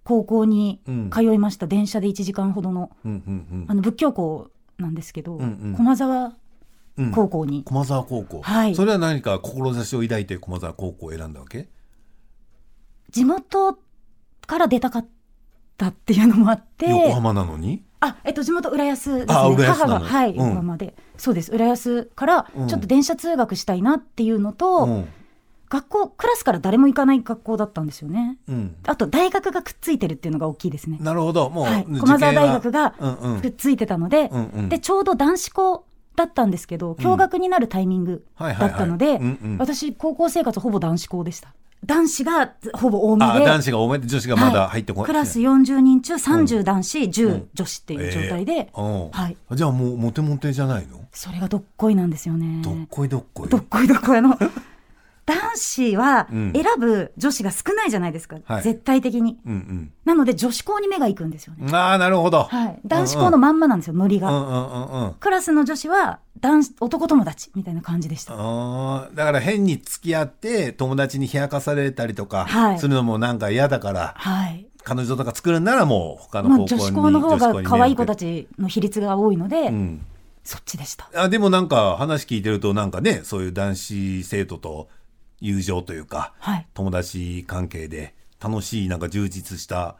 [0.03, 1.09] 高校にうん。
[1.11, 1.67] 通いました。
[1.67, 5.73] 電車で1時間ほどの、うんうんあの仏教校なんですけど、うんうん。
[5.75, 6.33] 駒沢
[6.97, 8.75] うんうん、高校に、駒沢高校、はい。
[8.75, 11.69] それは何か志を抱いて駒沢高校を選んだわけ？
[13.11, 13.77] 地元
[14.47, 15.05] から出たかっ
[15.77, 17.83] たっていうのもあって、横浜なのに？
[17.99, 19.33] あ、えっと、地元浦安ですね。
[19.65, 20.35] 母が、はい、うん。
[20.37, 20.95] 横浜で。
[21.17, 21.51] そうです。
[21.51, 22.67] 浦安から、うん。
[22.67, 25.07] ちょっと電車通学したいなっていうのと、うん。
[25.69, 28.37] 学校、クラスから誰も行かない学校だったんですよね。
[28.49, 30.97] うん、あと、大学がくっついてるっていうのが大きいですね。
[30.99, 31.49] なるほど。
[31.49, 32.91] もう、駒沢大学が
[33.41, 34.29] くっついてたので、
[34.67, 35.85] で、ちょうど男子校
[36.17, 39.21] だったんですけど、共学になるタイミングだったので
[39.59, 41.53] 私、高校生活ほぼ男子校でした。
[41.85, 49.55] 男子がほぼ多めあで、男子が多めで女子がまだ入ってこない、クラス40人中30男子、10女子っていう状態で、はい。
[49.55, 52.61] じゃあもうモテモテじゃないの、それがどっこいなんですよね。
[52.63, 53.49] どっこいどっこい。
[53.49, 54.17] どっこいどっこい。
[54.17, 54.37] あの、
[55.25, 58.37] 男子はうん選ぶ女子が少ないじゃないですか。
[58.43, 59.39] はい絶対的に。
[59.45, 61.65] うんなので女子校に目が行くんですよね。
[61.67, 62.79] うんああなるほど、はい。
[62.85, 64.29] 男子校のまんまなんですよ、ノリが。
[64.29, 68.35] うんうんうんうんクラスの女子は男子、男友達みたいな感じでした。
[68.35, 74.67] だから変に付き合って友達に冷やかされたりとかはいするのもなんか嫌だから、はい。
[74.83, 80.05] 彼女とか作るんならもう他のもう高校に女子校の方が可愛い子たち、ちの比率が多いので、うん、
[80.43, 81.09] そっちでした。
[81.15, 84.89] あでもなんか話聞いてるとなんかねそういう男子生徒と
[85.41, 86.67] 友情というかはい。
[86.73, 89.97] 友達関係で楽しいなんか充実した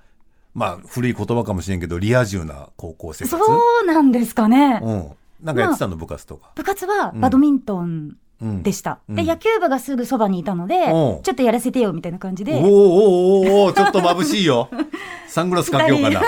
[0.54, 4.80] まあ古い言葉かもしれんけどリア充な高校生活そうなんですかね。
[4.82, 6.52] うん、なんかやってたの、部活とか。
[6.56, 9.00] 部活はバドミントンうんでした。
[9.08, 14.70] うんで、野球部がすぐそばにいたので、うんちょっとやらせてよみたいな感じで、おーおーおーおーちょっと眩しいよ。
[15.28, 16.22] サングラスかけようかな。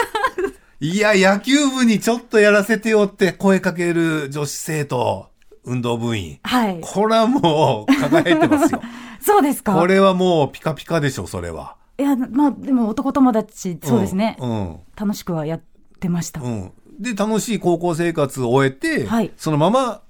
[0.79, 5.27] いや、野球部にちょっとやらせてよって声かける女子生徒、
[5.65, 6.39] 運動部員。
[6.43, 6.79] はい。
[6.81, 8.81] これはもう輝いてますよ。
[9.21, 9.73] そうですか？
[9.75, 11.75] これはもうピカピカでしょ、それは。
[11.97, 14.35] いや、まあ、でも男友達、そうですね。
[14.39, 14.77] うん。
[14.95, 15.61] 楽しくはやっ
[15.99, 16.41] てました。
[16.41, 16.71] うん。
[16.99, 20.01] で、楽しい高校生活を終えて、はいそのまま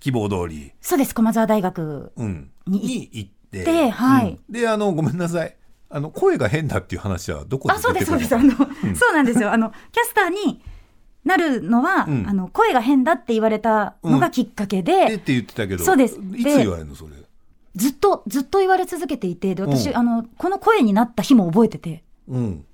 [0.00, 2.12] 希望通り、そうです、駒沢大学。
[2.16, 3.64] うん、にに行って。
[3.64, 5.54] ではいうんで、あの、ごめんなさい。
[5.90, 8.62] あの、声が変だっていう話はどこであ、そうです、出てくるそうです。
[8.62, 9.52] あの、そうなんですよ。
[9.52, 10.62] あの、キャスターに
[11.24, 17.12] なるのは、うんあの、声が変だって言われたのがきっかけえっで、て言ってたけど、そうですいつで言われるの、それ？
[17.74, 22.64] ずっと、ずっと言われ続けていて、で、私、うんあの、この声になった日も覚えてて、うん。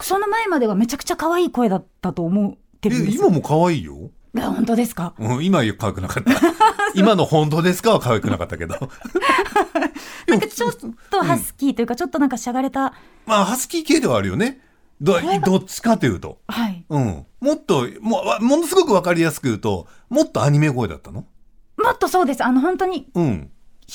[0.00, 4.10] その前まではめちゃくちゃ可愛い声だったと思ってえるんです今も可愛いよ？
[4.34, 5.14] 本当ですか？
[5.18, 6.32] うん、今は可愛くなかった。
[6.94, 8.76] 今の本当ですかは可愛くなかったけど。
[10.28, 10.72] なんかちょっ
[11.10, 12.94] とハスキーというか、ちょっとなんかしゃがれた、
[13.26, 14.60] まあ、ハスキー系ではあるよね。
[15.00, 16.38] どどっちかというと。
[16.46, 16.84] はい。
[16.88, 17.26] うん。
[17.40, 21.24] もっと、もものすごくわかりやすく言うと、もっとアニメ声だったの？
[21.78, 22.44] もっとそうです。
[22.44, 23.50] あの、本当に、うん。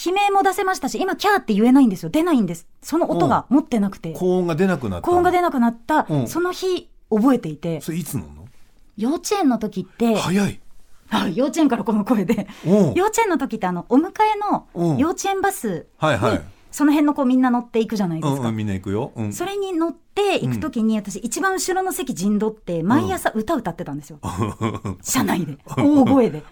[0.06, 2.10] 悲鳴も出せましたし、今、キャーって言えないんですよ。
[2.10, 2.68] 出ないんです。
[2.82, 4.14] その音が持ってなくて。
[4.14, 5.06] 高音が出なくなった。
[5.06, 8.48] 高音が出なくなった、うんその日、覚えていて、それいつなの？
[8.98, 10.60] 幼稚園の時って、早い。
[11.08, 12.94] はい幼稚園からこの声で、うん。
[12.96, 14.12] 幼稚園の時ってあの、お迎え
[14.74, 16.40] うんの幼稚園バスはいはいに
[16.76, 18.40] その辺のこうみんな乗っていくじゃないですか。
[18.42, 19.14] うんうん、みんな行くよ。
[19.16, 19.32] うん。
[19.34, 24.20] それに乗って行くときに、私一番後ろの席陣取って、毎朝歌歌ってたんですよ。
[25.02, 25.58] 車内で。
[25.78, 26.44] 大声で。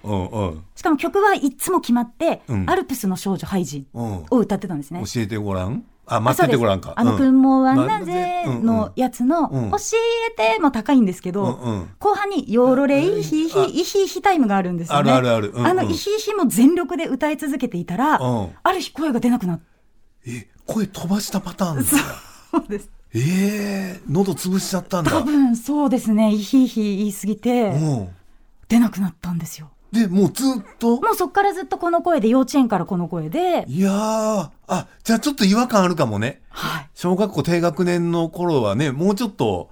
[0.75, 4.25] しかも曲はいつも決まって、うんアルプスの少女ハイジうん。
[4.31, 5.03] を歌ってたんですね。
[5.13, 5.83] 教えてごらん？
[6.05, 6.93] あ、待っててごらんか。
[6.95, 9.77] あの、うん雲はまなぜのやつの、うん教
[10.47, 11.59] えても高いんですけど、
[11.99, 15.11] 後半に、ヨーロレイヒあヒ、イヒヒタイムがあるんですよね。
[15.11, 19.72] あるあるあるあのイヒヒも全力で歌い続けていたら、うんある日声が出なくなった。
[20.25, 21.83] え、声飛ばしたパターンだ。
[21.83, 22.89] そうです。
[23.15, 25.11] ええ喉潰しちゃったんだ。
[25.11, 28.09] 多分そうですね、イヒヒ言いすぎて、うん。
[28.67, 29.69] 出なくなったんですよ。
[29.91, 30.99] で、もうずっと？
[30.99, 36.41] もうそっからずっとこの声で、幼稚園からこの声で、いやー、あ、じゃあちょっと違和感あるかもね。
[36.49, 36.89] はい。
[36.95, 39.69] 小学校低学年の頃はね、もうちょっと、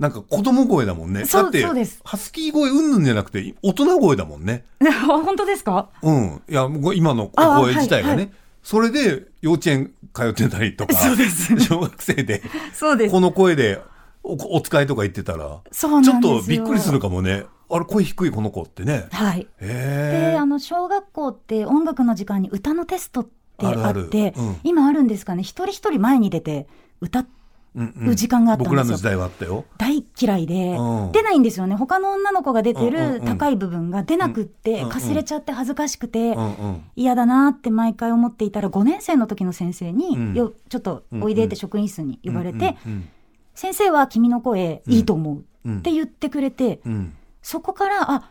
[0.00, 1.26] なんか子供声だもんね。
[1.26, 4.64] そうだってそうです、ハスキー声うんぬんじゃなくて、大人声だもんね。
[5.06, 5.90] 本当ですか？
[6.02, 6.42] うん。
[6.48, 8.14] いや、今のあ声自体がね。
[8.14, 8.32] はいはい
[8.62, 13.12] それで幼稚園通ってたりとか、そうです小学生で、そうです。
[13.12, 13.80] この声で
[14.22, 16.20] おお使いとか言ってたら、そうちょっ。
[16.20, 17.44] とびっくりするかもね。
[17.70, 19.06] あれ、声低いこの子ってね。
[19.12, 19.46] はい。
[19.60, 23.30] であの小学校って音楽の時間に歌のテストって
[23.66, 24.02] あってあるある
[24.36, 26.66] うん今あるんですかね一人一人前に出て
[27.00, 27.39] 歌っうん
[27.74, 28.70] う時間があったんですよ。
[28.70, 29.64] 僕らの時代はあったよ。
[29.78, 31.12] 大嫌いで、うん。
[31.12, 31.76] 出ないんですよね。
[31.76, 33.20] 他の女の子が出てうんうんうん。
[33.20, 36.84] る高い部分が出なくって、うんうんかすれちゃって恥ずかしくて、うんうん。
[36.96, 40.34] 嫌だなって毎回思っていたら5年生の時の先生に、うん。
[40.34, 43.08] よちょっとおいでって職員室に呼ばれて、うんうん
[43.52, 45.78] 先生は君の声いいと思ううん。
[45.78, 47.12] って言ってくれて、うん。
[47.42, 48.30] そこから、あ、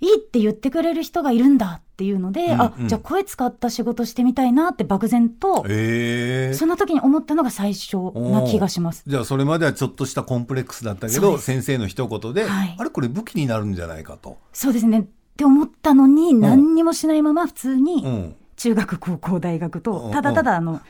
[0.00, 9.02] いいって言ってくれる人がいるんだっていうので、うんあ、うんじゃあ声使った仕事してみたいなって漠然と、ええその時に思ったのが最初な気がします。
[9.06, 14.36] じゃあそれまではちょっとしたコンプレックスだったけど先生の一言で、はいあれこれ武器になるんじゃないかと。
[14.52, 15.00] そうですね。
[15.00, 15.04] っ
[15.38, 20.80] て思ったのに、何にもしないまま普通うにん中学、高校、大学うんと、ただただあの、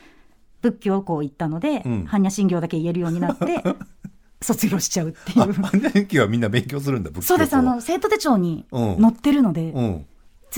[0.61, 3.63] 仏教校行ったので、うん般若心経だけ言えるようになって、
[4.41, 5.51] 卒業しちゃうっていあ、う。
[5.51, 7.09] 般若心経はみんな勉強するんだ。
[7.11, 7.53] 仏教そうです。
[7.55, 10.05] あはの、生徒手帳にうん載ってるので、うん。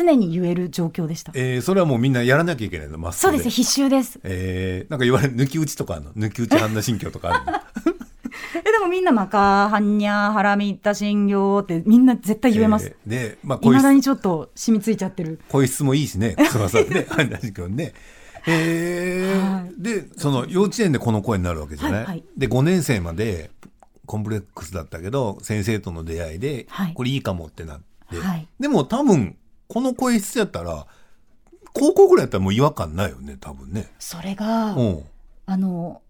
[0.04, 1.32] 常に言える状況でした。
[1.36, 3.38] えー、それはもうみんなやらなきゃいけないの、マストで。
[3.38, 4.20] そうです、必修です。
[4.24, 7.60] えー、なんか言われる抜き打ちとかあるの抜き打ち般若心経とかあるの？
[8.56, 12.88] え、でもみんなマカー、ハンニャ、ハラミッタ、信行ってみんな絶対言えます。
[12.88, 15.40] えーで、まあ、いまだにちょっと染みついちゃってる。
[15.50, 17.94] 声質もいいしね、すみませんね、般若心経ね。
[18.48, 23.52] えーはいで、その幼稚園でこの声になるわけじゃない、はいはいで、5年生まで
[24.06, 29.36] コンプレックスだったけど、先生との出会いで、はいこれいいかもってなって、はいでも多分、
[29.70, 30.88] この声質やったら、
[31.74, 33.92] 高校ぐらいやったらもう違和感ないよね、多分ね。
[34.00, 35.04] それが、うん。
[35.46, 36.02] あの、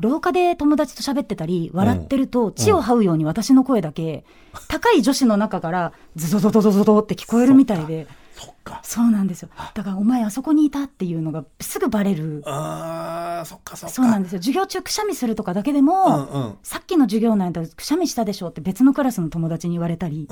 [0.00, 4.24] 廊下で友達と喋ってたり、笑ってると、血を這うように私の声だけ、
[4.68, 8.06] 高い女子の中から、ズドドドドドドって聞こえるみたいで、
[8.40, 8.80] そっか。
[8.82, 9.48] そうなんですよ。
[9.74, 12.42] だから、お前あそこにいたっていうのがすぐバレる。
[12.46, 13.94] あー、そっかそっか。
[13.94, 14.38] そうなんですよ。
[14.38, 20.22] 授業中くしゃみするとかだけでうんも、うんさっきの授業内でくしゃみしたでしょって別のクラスの友達に言われたり。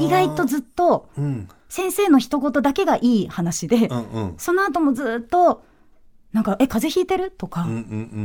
[0.00, 1.48] 意外とずっとうん。
[1.68, 4.34] 先生の一言だけがいい話で、うんうん。
[4.38, 5.64] その後もずっと、
[6.32, 7.30] なんか、え、風邪ひいてる？
[7.30, 7.76] とか、うんうんう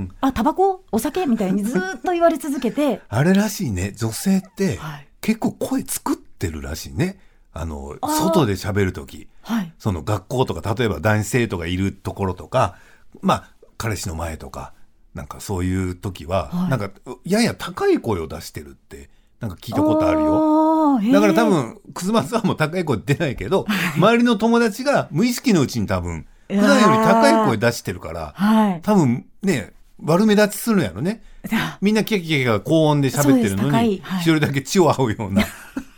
[0.02, 0.12] ん。
[0.21, 0.84] あ、タバコ？
[0.91, 1.25] お酒？
[1.28, 3.91] みたいにずっと言われ続けて、 あれらしいね。
[3.95, 7.19] 女性って、はい結構声作ってるらしいね。
[7.53, 9.27] あの、外で喋るとき。
[9.41, 9.73] はい。
[9.79, 12.77] その学校とか、例えば男子生徒がいるところとか、
[13.21, 14.73] まあ、彼氏の前とか、
[15.13, 16.91] なんかそういう時は、はいなんか、
[17.25, 19.09] やや高い声を出してるって、
[19.39, 20.99] なんか聞いたことあるよ。
[21.01, 28.79] よだから多、分、くすまさんも高い声出ないけど、周りの友達が無意識のうちに多分、普段より高い声出してるから、はい。
[28.81, 31.23] 多分ね、悪目立ちするんやろね。
[31.81, 35.43] みんなキャキャキャが高音で喋ってるのに、いはい一人だけ血を合うような。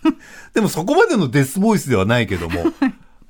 [0.54, 2.60] でもそこまでのデスボイスではないけども、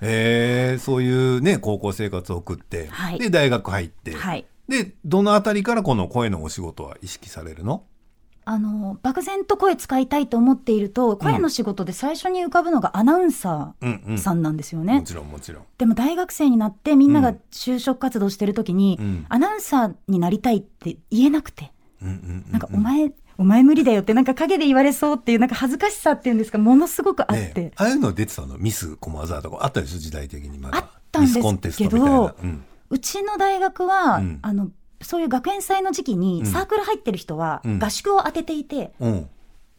[0.02, 3.20] へえそういうね、高校生活を送って、はい。
[3.20, 4.46] で、大学入って、はい。
[4.68, 7.84] で、どのあたりからこの声のお仕事は意識されるの？
[8.44, 14.02] あの、漠然と声使いたいと思っていると、声の仕事で最初に浮かぶのがアナウンサうん。
[14.08, 14.16] うん。
[14.16, 14.96] ーさんなんですよね。
[14.96, 15.64] もちろんもちろん。
[15.78, 19.26] でも大学生になってみんなが就職活動してる時に、うん。
[19.30, 22.52] アナウンサーになりたいって言えなくて、うんうんうんうん。
[22.52, 27.42] なんかお前、お前無理だよってなんか陰で言われそうっていうなんか恥ずかしさっていうんですか、ものすごくあって。
[27.42, 30.78] ねえああいうの出てたのミス駒沢とかあったでしょ時代的にまだ。
[30.78, 32.36] あったんですけど。
[32.42, 32.64] うん。
[32.90, 34.70] うちの大学は、うんあの、
[35.02, 39.30] そういう学園祭の時期にうんサークル入ってる人はうん合宿を当てていて、うん。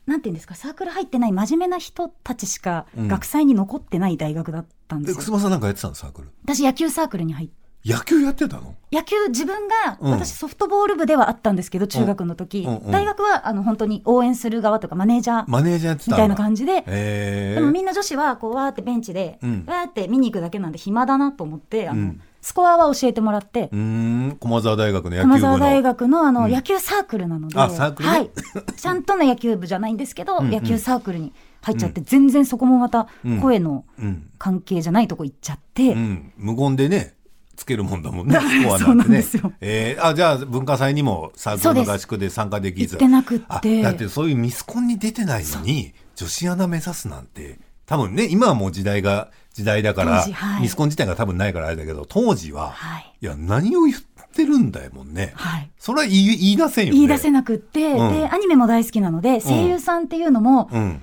[0.04, 5.18] なんていうんですか、サークル入ってない真面目な人たちしかうん学祭に残ってない大学だったんでで、すよ。
[5.20, 6.28] くすまさんなんかやってたのサークル？
[6.44, 7.61] 私野球サークルに入って。
[7.84, 8.76] 野球やってたの？
[8.92, 10.12] 野球自分が、うん。
[10.12, 12.90] 私ソフトボール部ではあったんですけど、中学の時、うんうん。
[12.92, 19.64] 大学はあの本当に応援する側とかマネージャーマネージャーみたいな感じで、でもみんな女子はこうわーってベンチで、うん。
[19.66, 22.20] わーって見に行くだけなんで暇だなと思って、あのうん。
[22.40, 25.22] スコアは教えてもらって、駒澤大学の野球。
[25.22, 26.52] 駒澤大学のあの、うん。
[26.52, 27.62] 野球サークルなので、ね？
[27.62, 28.30] はい。
[28.76, 30.50] ちゃんとの野球部じゃないんですけど、んうん。
[30.50, 33.40] 野球サークルに入っちゃって、全然そこもまたうん。
[33.40, 34.28] 声のうん。
[34.38, 36.32] 関係じゃないとこ行っちゃって、うん。
[36.36, 37.14] 無言でね、
[37.62, 39.16] つけるもんだもんね、 スコアそうなんてね。
[39.16, 42.96] なんですよえーあ、じゃあ文化祭にもサークルの合宿で参加できず。
[42.96, 53.12] 行ってなくってあだってそういうミスコンに出てないのに、女子アナ目指すなんて、多分ね、今はもう時代が、時代だから、はいミスコン自体が多分ないからあれだけど、当時は、はい。
[53.20, 53.98] いや、何を言っ
[54.32, 55.32] てるんだよもんね。
[55.36, 55.70] はい。
[55.78, 56.98] それは言い言い出せんよね。
[56.98, 61.02] 言い出せなくって、うんで、アニメも大好きなので、声優さんっていうのも、うん。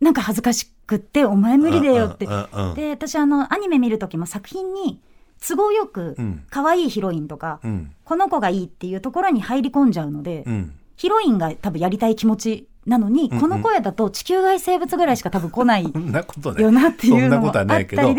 [0.00, 2.26] なんか恥ずかしくって、お前無理だよって。
[2.74, 5.00] で、私あの、アニメ見るときも作品に、
[5.48, 7.92] 都合よくうん、可愛いヒロインとか、うん。
[8.04, 10.74] この子がいいっていうところに入り込んじゃうので、うん。
[10.96, 15.84] ヒロインが多分やりたい気持ちなのに、うんこの声だと地球外生物ぐらいしか多分来ない。
[15.84, 18.16] よなっていうのもあったりで、な ん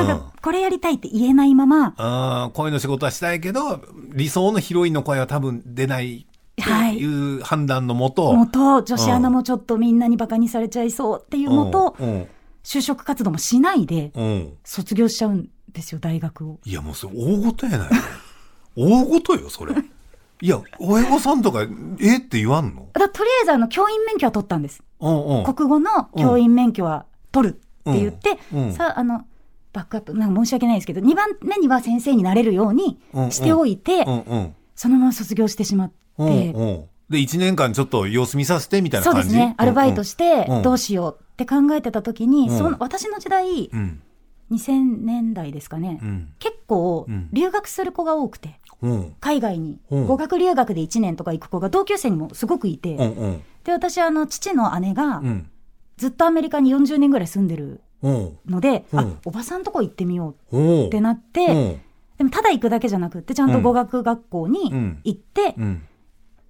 [0.00, 0.06] うん。
[0.06, 3.80] かこれやりたいって言えないまま、あー声の仕事はしたいけど、
[4.14, 7.04] 理想のヒロインの声は多分出ないとい
[7.36, 12.26] う判断のもと、元女子アナもちょっとみんなにバカにされちゃいそうっていうもと、うん。
[12.64, 14.52] 就職活動もしないでうんうん。
[14.64, 16.58] 卒業しちゃうんですよ、大学を。
[16.64, 17.88] いやもうそれ大事やない。
[18.76, 19.74] 大事よそれ。
[20.40, 21.62] いや親御さんとか
[22.00, 22.86] えって言わんの？
[22.92, 24.82] だとりあえずあの教員免許は取ったんです。
[25.00, 25.54] うんうん。
[25.54, 27.56] 国語の教員免許は取るっ
[27.92, 28.62] て言って、うん。
[28.64, 29.24] うんさあ、あの、
[29.72, 32.98] バックアップ、なんか申し訳ないですけど、2番目には先生になれるように
[33.30, 34.54] しておいて、うんうん。
[34.74, 36.84] そのまま卒業してしまって、うんうん。
[37.10, 39.28] で1年間ちょっと様子見させてみたいな感じ？
[39.28, 42.58] そうですね、アルバイトしてどうしようって考えてた時に、うん。
[42.58, 44.02] その私の時代、うん
[44.50, 46.28] 2000年代ですかね、うん。
[46.38, 47.28] 結構うん。
[47.32, 49.14] 留学する子が多くて、うん。
[49.20, 50.06] 海外にうん。
[50.06, 53.42] 語学留学で1年とか行く子が同級生にもすごくいて、うんうん。
[53.64, 55.50] で私あの父の姉がうん。
[55.96, 58.38] ずっとアメリカに40年ぐらい住んでるうん。
[58.46, 58.98] ので、うん。
[59.00, 61.80] あおばさんとこ行ってみよううんってなって、うん。
[62.18, 65.00] でもただ行くだけじゃなくってちゃんと語学学校にうん。
[65.04, 65.82] 行って、うん。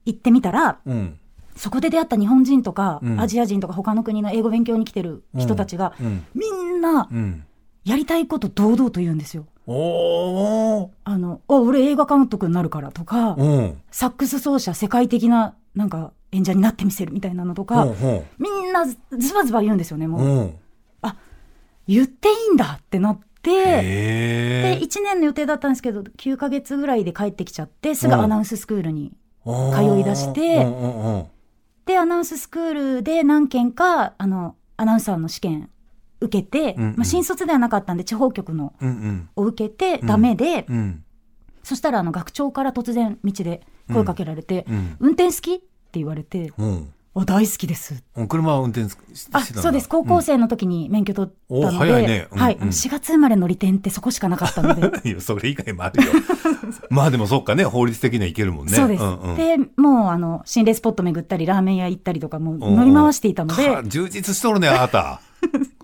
[0.04, 1.18] 行ってみたらうん。
[1.56, 3.20] そこで出会った日本人とか、うん。
[3.20, 6.24] アジア人とか他の国の英語勉強に来てる人たちが、うん。
[6.34, 7.44] みんなうん
[7.88, 9.46] やりたいこと堂々と言うんですよ。
[9.66, 10.88] おー。
[11.04, 13.80] あの、あ、俺映画監督になるからとか、うん。
[13.90, 20.22] サックス奏者世界的ななんか演者になってみせるみたいなのとか、うんみんなズズバズバ言うんですよね、もう。
[20.22, 20.54] うん。
[21.88, 29.12] 言っていいんだってなって、へで、1年の予定だったんですけど、9ヶ月ぐらいで帰ってきちゃって、すぐアナウンススクールに。
[29.46, 29.74] ー。
[29.74, 31.26] 通い出してうんうんうん。
[31.86, 35.70] で、アナウンススクールで何件か、あの、アナウンサーの試験
[36.20, 36.94] 受けて、うんうん。
[36.96, 39.28] まあ、新卒ではなかったんで、地方局のうんうん。
[39.36, 41.04] を受けて、ダメで、うん。
[41.62, 44.96] そしたら、あの、学長から突然、道で声かけられて、うん。
[45.00, 46.64] 運転好きって言われて、う。
[46.66, 48.02] んあ、大好きです。
[48.16, 48.86] うん車は運転
[49.32, 49.88] あ、そうです。
[49.88, 52.28] 高校生の時に免許取ったので、お早いね。
[52.30, 52.54] うんはい。
[52.54, 54.90] うんあの4月生まれの利点ってそこしかなかったので。
[55.08, 56.12] いやそれ以外もあるよ。
[56.90, 58.72] まあでもそっかね法律的にはいけるもんね。
[58.72, 59.04] そうです。
[59.04, 59.36] んうん。
[59.36, 65.20] で、もう、あの、心霊スポット巡ったり、ラーメン屋行ったりとか、もううん乗り回していたので、か充実しとるねあなた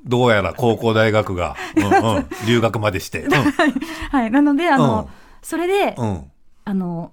[0.05, 3.27] どうやら高校大学が、 うんうん、留学までして。
[4.11, 4.31] はい。
[4.31, 5.07] なので、あの、うん。
[5.43, 6.31] それで、うん、うん
[6.67, 7.13] あの、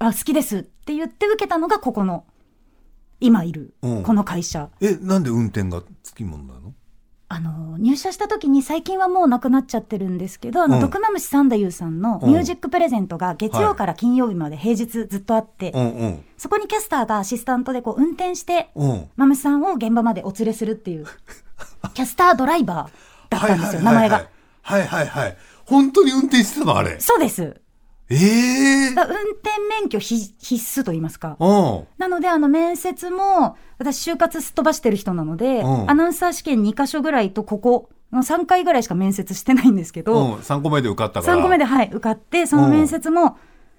[0.00, 2.24] あ、好きですって言って受けたのが、ここの、
[3.20, 4.02] 今いる、うん。
[4.02, 4.70] この会社。
[4.80, 6.74] えなんで運転がつきもんなの？
[7.30, 10.80] あの、入社した時に最近はもうなくなっちゃってるんですけど、あの、うん。
[10.80, 16.24] 毒マムシ三太夫さんのミュージックプレゼントが月曜から金曜日まで平日ずっとあって、うんうん。
[16.38, 19.10] そこにキャスターがアシスタントでこう運転して、うん。
[19.16, 21.06] マムシさんを現場までお連れするっていう、
[21.94, 24.26] キャスタードライバーだったんですよ、名前が。
[24.62, 25.36] はいはいはい。
[25.64, 26.98] 本当に運転してたのあれ。
[27.00, 27.60] そうです。
[28.10, 31.36] ええだから運転免許必必須と言いますか。
[31.38, 31.86] うん。
[31.98, 35.90] なので、あの、面接も、私、就活すっ飛ばしてる人なので、うん。
[35.90, 41.36] アナウンサー試験2箇所ぐらいと、ここ、3回ぐらいしか面接してないんですけど、うん、3個目で受かったから。
[41.36, 43.36] 3個目で、はい、受かって、その面接も、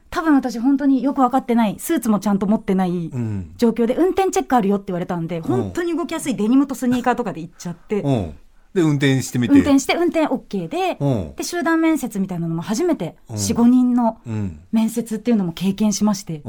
[0.09, 3.53] 多分私、本当によく分かってない、スーツもちゃんと持ってないうん。
[3.57, 8.35] 状況で、運転チェックあるよって言われたんで、本当に動きやすいデニムとスニーカーとかで行っちゃって、うん、
[8.73, 9.53] で運転してみて。
[9.53, 11.35] 運転して、運転 OK で、うん。
[11.35, 13.35] で、集団面接みたいなのも初めて、うん。
[13.35, 14.59] 4、5人のうん。
[14.71, 16.41] 面接っていうのも経験しまして、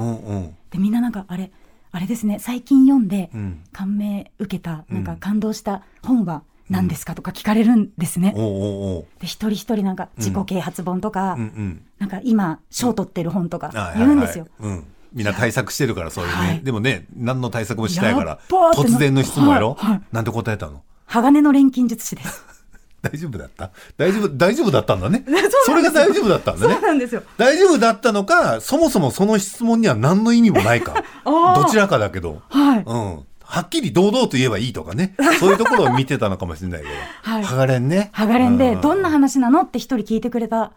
[0.70, 1.51] で、みんななんか、あれ、
[1.92, 3.61] あれですね、最近読んで、うん。
[3.73, 5.18] 感銘受けた、なんかうん。
[5.18, 8.33] 感動した本は何ですかとか聞かれるんですね。
[8.33, 11.37] で、一人一人なんか自己啓発本とか、
[11.98, 14.46] なんか今、賞取ってる本とかはい言うんですよ。
[15.12, 16.61] みんな対策してるからそういうね、はい。
[16.62, 20.83] でもね何の対策もしないから突然の質問やろ、はなんて答えたの？
[21.06, 22.44] 鋼の錬金術師です。
[23.02, 23.72] 大丈夫だった？
[23.96, 25.24] 大丈夫大丈夫だったんだね。
[25.66, 26.74] それが大丈夫だったんだね。
[26.74, 27.24] そうなんですよ。
[27.37, 30.94] 大丈夫だったのかそもそもその質問には何の意味もないか。
[31.26, 32.40] どちらかだけど。
[32.48, 32.83] はい。
[32.87, 35.17] うんはっきり堂々と言えばいいとかね。
[35.41, 36.92] そういうところを見てたのかもしれないけど。
[37.23, 38.11] はいハガレンね。
[38.13, 40.73] ハガレンで、どんなう話なのって一人聞いてくれた。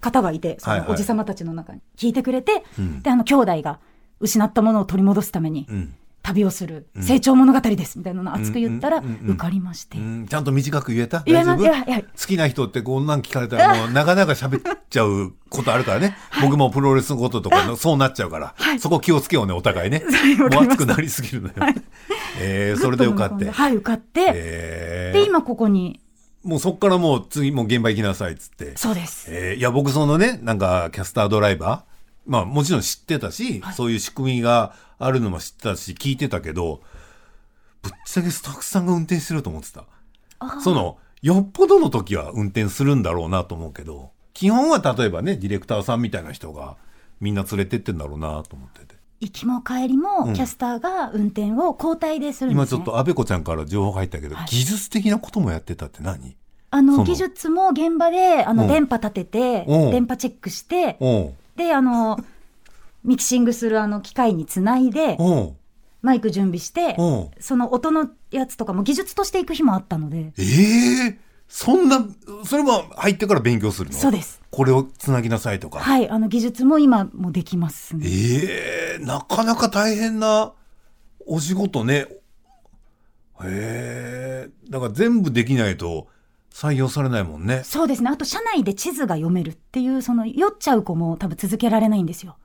[0.00, 3.80] 方がいて、そのおじさまたちの中に聞いてくれて、うんで、あの、兄弟が
[4.18, 5.94] 失ったものを取り戻すためにうん。
[6.30, 9.98] 旅をする成長物語です、みたいなのを熱く言ったら、受かりまして。
[9.98, 11.20] うん、ちゃんと短く言えた？
[11.20, 11.64] 大丈夫？
[11.64, 16.16] 好きな人ってこんなん聞かれたらもう 長々喋っちゃうことあるからね。
[16.42, 20.02] 僕もプロレスのこととかのそうなっちゃうから、そこ気をつけようね、お互いね。
[20.38, 21.54] もう熱くなりすぎるのよ。
[22.40, 23.50] えー、それでよかって。
[23.50, 25.18] はい、受かって、えー。
[25.20, 26.00] で、今ここに、
[26.42, 28.72] もうそっからもう次もう現場行きなさいっつって。
[28.76, 29.26] そうです。
[29.28, 31.90] えーいや、僕そのね、なんかキャスタードライバー、
[32.26, 36.80] まあもちろん知ってたし、そういう仕組みがあるのも知ってたし、聞いてたけど、
[37.82, 39.84] ぶっちゃけスタッフさんが運転してると思ってた。
[40.60, 46.76] その、よっぽどの時は運転するんだろうなと思うけど、基本は例えばね、ディレクターさんみたいな人が
[47.20, 48.94] みんな連れてってんだろうなと思ってて。
[49.20, 52.66] 行きも帰りも、キャスターが運転を交代でするんです、ね。
[52.66, 56.36] 今ちょっと安倍子ちゃんから情報入ったけど、技術的なこともやってたって何？
[56.70, 56.96] あその。
[56.98, 58.68] の、技術も現場で、あの、うん。
[58.68, 59.90] 電波立てて、うん。
[59.90, 60.98] 電波チェックして、
[61.56, 62.18] で、あの、
[63.04, 65.16] ミキシングするあの機械につないで、
[66.02, 70.42] マイク準備してうん、その音のやつとかも技術としていく日もあったので、え
[71.08, 72.06] えそんな、
[72.44, 73.98] それも入ってから勉強するの？
[73.98, 74.40] そうです。
[74.50, 75.80] これをつなぎなさいとか。
[75.80, 78.06] はい、あの技術も今もできますね。
[78.06, 80.52] ええなかなか大変な
[81.26, 82.06] お仕事ね。
[83.42, 86.06] へえだから全部できないと
[86.52, 87.62] 採用されないもんね。
[87.64, 88.10] そうですね。
[88.10, 92.36] あと、社内で地図が読めるっていう、その、酔っちゃう子も多分続けられないんですよ。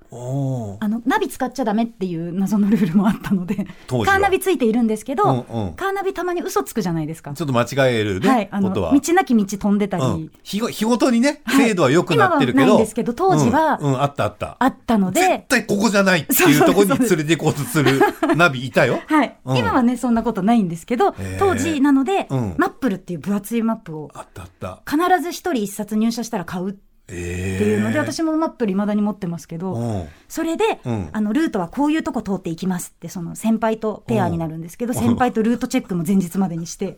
[0.79, 7.33] あの、ナビ使っちゃダメっていう謎のルールもあったので、カーナビついているんですけど、うんうんカーナビたまに嘘つくじゃないですか。
[7.33, 8.93] ちょっと間違えるね、はい、あの、ことは。
[8.93, 12.63] 道なき道飛んでたり、うん、日ご日ごとにね、はい精度は良くなってるけど。
[12.65, 14.57] 今はないんですけど当時はうん、うんあったあった。
[14.59, 17.99] あったの絶で、対ここじゃないっていうところに連れて行こうとする
[18.35, 19.01] ナビいたよ。
[19.07, 24.81] はい、うん今はね、そんなことないんですけど当時なので、うんマップルっていう分厚いマップをあったあった。
[24.89, 30.07] 必ず一人一冊入社したら買うってえいうので、え私もマップル未だに持ってますけど、うん。
[30.27, 31.09] それで、うん。
[31.11, 34.99] あの、ルートはこういうとこ通っていきますって、その先輩とペアになるんですけど、うん。
[34.99, 36.97] 先輩とルートチェックも前日までにして、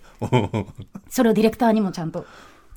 [1.09, 2.25] それをディレクターにもちゃんと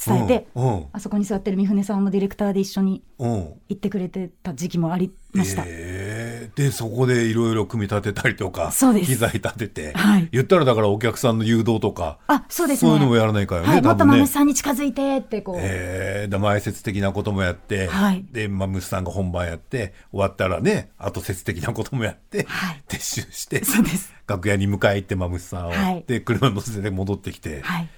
[0.05, 0.49] 伝えて、
[0.93, 3.31] あそこに座ってる三船さんもディレクターで一緒にうん。
[3.69, 5.63] 行ってくれてた時期もありました。
[5.67, 9.07] ええでそこでいろいろ組み立てたりとかそうです。
[9.07, 10.29] 機材立てて、はい。
[10.33, 12.91] 言ったらだからお客さんの誘導とかあ、そうですね。
[12.91, 15.57] そういうのもやらないからね、はい、もっとマムシさんに近づいてってこう。
[15.59, 18.25] えー、で前説的なこともやって、はい。
[18.33, 22.83] でマムシさんが本番やって終わったらね後説的なこともやって、はい。
[22.89, 24.13] 撤収してそうです。
[24.27, 26.05] 楽屋に迎え行ってマムシさんを、はい。
[26.07, 27.89] で車乗せて戻ってきて、はい。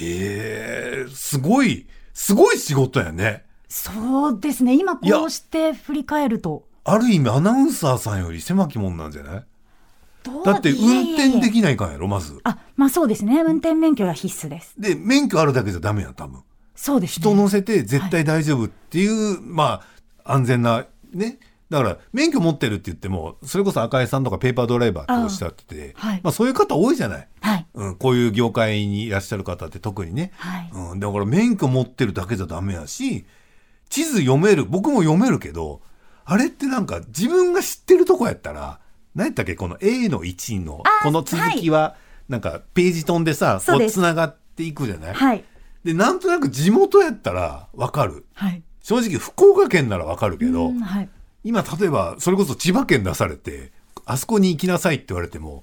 [0.00, 4.76] へえすごいすごい仕事やねそうですね。
[4.76, 6.64] 今こうして振り返ると。
[6.84, 9.44] ある意味アナウンサーさんより狭きもんなんじゃない？
[10.44, 13.42] だって運転できないかんやろまずあ、まあそうですね。
[13.42, 14.74] 運転免許は必須です。
[14.78, 16.42] で免許あるだけじゃダメやん多分
[16.74, 17.22] そうですね。
[17.22, 19.82] 人乗せて絶対大丈夫っていう、ま
[20.24, 21.38] あ安全なね
[21.70, 27.66] だから免許持ってるって言ってもそれこそ赤井さんとかペーパードライバーっておっしゃっててあはいまあ、そういう方多いじゃない、はい。
[27.74, 30.70] うん、こういう業界にいらっしゃる方って特にね、はい。
[30.72, 33.24] うん、だから免許持ってるだけじゃダメやし
[33.88, 35.80] 地図読める僕も読めるけど
[36.24, 38.80] あれってなんか自分が知ってるとこやったら
[39.14, 41.96] 何やったっけこの A の1のあこの続きは
[42.28, 45.44] なんかページ飛んでさこうつながっていくじゃないはい。
[45.84, 48.26] で、なんとなく地元やったらわかる。
[48.34, 48.62] はい。
[48.82, 51.08] 正直、福岡県ならわかるけど、うんはい。
[51.44, 53.72] 今、例えば、それこそ千葉県出されて、
[54.06, 55.62] あそこに行きなさいって言われても、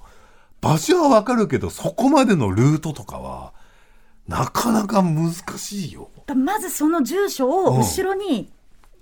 [0.60, 3.52] 場所はわかるけど、そこまでのルートとかは、
[4.28, 6.08] なかなか難しいよ。
[6.26, 8.50] だまずその住所を後ろに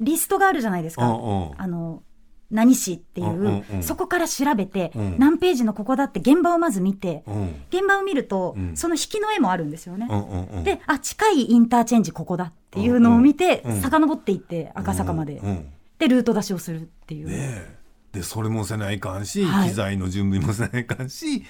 [0.01, 1.07] リストがあるじゃないですか。
[1.07, 2.03] うんうんあの、
[2.51, 7.63] 何市っていう,、うんうんうんそこから調べて、うん何ページのここだって現場をまず見て、うん。
[7.71, 10.09] 現場を見ると、うんその引きの絵もあるんですよね。
[10.11, 10.65] うんうんうん。
[10.65, 17.29] で、あ、近いインターチェンジここだっていうのを見て、うんうん遡っていって赤坂まで、うんうんで、ルート出しをするっていう。
[17.29, 17.77] ねえ。
[18.13, 21.45] で、それもせないかんし、はい機材の準備もせないかんし、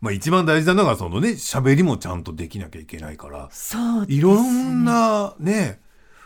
[0.00, 5.80] まあ一番大事なのが、そのね、喋りもちゃんとできなきゃいけないから、そうねいろんなね、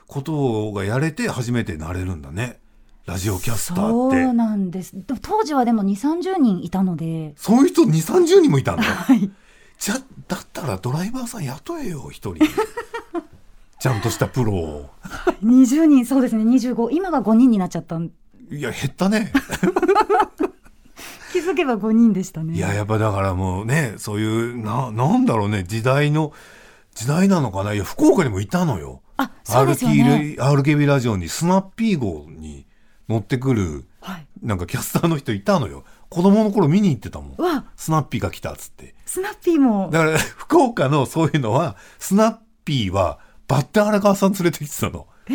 [0.06, 2.58] ことがやれて初めてなれるんだね。
[3.06, 4.32] ラジオキャスターそうって。
[4.32, 4.94] なんです。
[5.22, 8.82] 当時はでも2、30人いたので、そういう人2、30人もいたんだ。
[8.82, 9.30] はい。
[9.78, 9.94] じゃ、
[10.26, 12.44] だったらドライバーさん雇えよ、一人。
[13.80, 14.90] ちゃんとしたプロを。
[15.44, 16.88] 20人、そうですね、25。
[16.90, 18.10] 今は5人になっちゃったん。
[18.50, 19.32] いや、減ったね。
[21.32, 22.54] 気づけば5人でしたね。
[22.54, 26.32] いや、やっぱだからもうね、そういう、な、なんだろうね、時代の、
[26.94, 27.74] 時代なのかな。
[27.74, 29.02] いや、福岡にもいたのよ。
[29.16, 30.36] あ、そうですよね。
[30.38, 32.66] RKB, ラジオにスナッピー号に
[33.08, 34.26] 乗ってくる、はい。
[34.42, 35.84] なんかキャスターの人いたのよ。
[36.08, 37.36] 子供の頃見に行ってたもん。
[37.76, 38.94] スナッピーが来たっつって。
[39.04, 39.90] スナッピーも。
[39.92, 43.18] だから、福岡のそういうのは、スナッピーは、
[43.48, 45.06] バッテン荒川さん連れてきてたの。
[45.28, 45.32] え？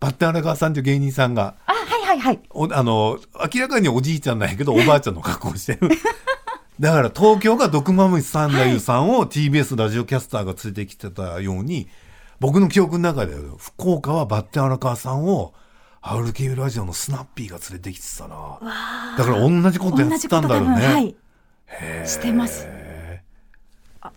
[0.00, 2.40] バッテン荒川さんという芸人さんが、あ、はいはいはい。
[2.50, 3.18] おあの、
[3.54, 5.90] 明らかにおじいちゃんなんやけど、おばあちゃんの格好してる。
[6.80, 11.88] だから東京が毒まむしさんだゆさんを TBS ラジオキャスターが連れてきてたように、
[12.40, 15.52] 僕の記憶の中で福岡はバッテン荒川さんを
[16.02, 19.14] RKB ラジオのスナッピーが連れてきてたな。
[19.16, 20.86] だから同じことやってたんだろうね。
[20.86, 21.14] はい。
[22.08, 22.66] してます。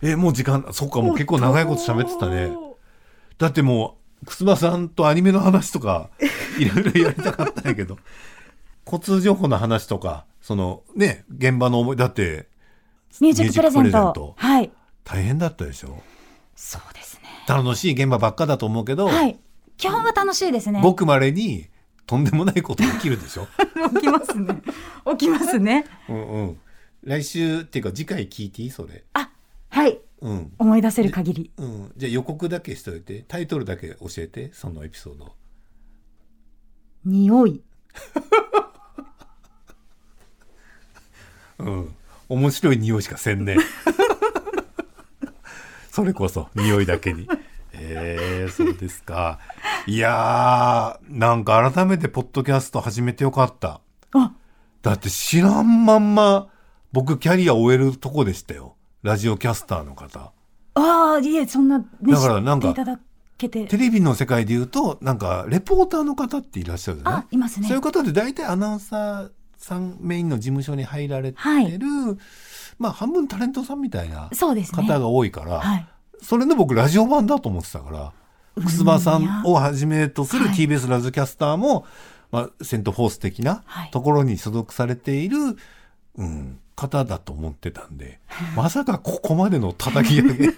[0.01, 2.64] え、もう時間、そっか、もう結構長いこと喋ってたね。
[3.37, 6.09] だってもう、くすばさんとアニメの話とか、
[6.57, 7.97] いろいろやりたかったんやけど、
[8.85, 12.47] 交通情報の話とか、そのね、現場の思い、だって、
[13.21, 14.33] ミュージックプレゼントト。
[14.37, 14.71] はい。
[15.03, 16.01] 大変だったでしょ？
[16.55, 17.29] そうですね。
[17.47, 19.37] 楽しい現場ばっかだと思うけど、はい。
[19.77, 20.81] 基本は楽しいですね。
[20.81, 21.67] ごくまれに
[22.05, 23.47] とんでもないこと起きるでしょ？
[23.95, 24.61] 起きますね。
[25.11, 25.85] 起きますね。
[26.09, 26.59] うんうん。
[27.03, 28.69] 来週っていうか次回聞いていい？
[28.71, 29.03] それ。
[29.13, 29.29] あ、
[29.69, 29.99] はい。
[30.21, 30.53] うん。
[30.57, 31.51] 思い出せる限り。
[31.57, 31.91] うん。
[31.97, 35.33] じゃあ予告だけしといて、タイトルだけ教えて、そのエピソード。
[37.05, 37.61] 匂い。
[41.59, 41.95] うん。
[42.27, 43.57] 面白い匂いしかせんね。
[45.91, 47.27] それこそ、匂いだけに。
[47.73, 49.39] えー、そうですか。
[49.85, 53.81] いやー、なんか改めてポッドキャスト始めてよかった。
[54.13, 54.33] あ、
[54.81, 56.47] だって知らんまんま、
[56.91, 58.74] 僕キャリア終えるとこでしたよ。
[59.05, 60.31] ラジオキャスターの方。
[60.73, 62.73] ああ、いえ、そんな、ね、だからなんか。
[63.37, 67.19] テレビの世界で言うと、なんか、レポーターの方っていらっしゃるじゃない？
[67.19, 67.67] あ、いますね。
[67.67, 71.79] そういう方で大体アナウンサーさんメインの事務所に入られてる、はい
[72.79, 74.83] まあ半分タレントさんみたいなそうですね。
[74.83, 75.87] 方が多いから、はい。
[76.21, 78.13] それで僕ラジオ版だと思ってたか
[78.55, 81.85] ら、くすばさんをはじめとするはい TBS ラジオキャスターも、
[82.31, 85.37] まあ、セントフォース的なはいところに所属されている、
[86.17, 88.19] うん、方だと思ってたんで、
[88.55, 90.49] まさかここまでの叩き上げ。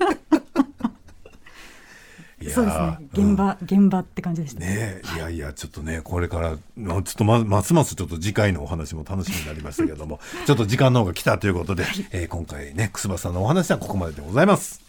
[2.40, 2.98] いやーそうですね。
[3.16, 4.60] うん現場、現場って感じでした。
[4.60, 14.82] ねえ、いやいや、ちょっとね、これから、のちょっとま、ますますちょっと次回のお話も楽しみになりましたけれども、ちょっと時間の方が来たということで、えー今回ね、くすばさんのお話はここまででございます。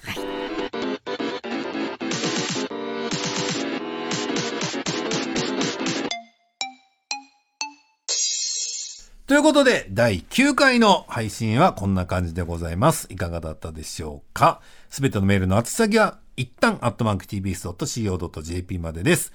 [9.29, 13.09] ということで、第9回の配信はこんな感じでございます。
[13.11, 14.63] いかがだったでしょうか？
[14.89, 19.35] すべてのメールの宛先は、一旦、アットマーク tbs.co.jp までです。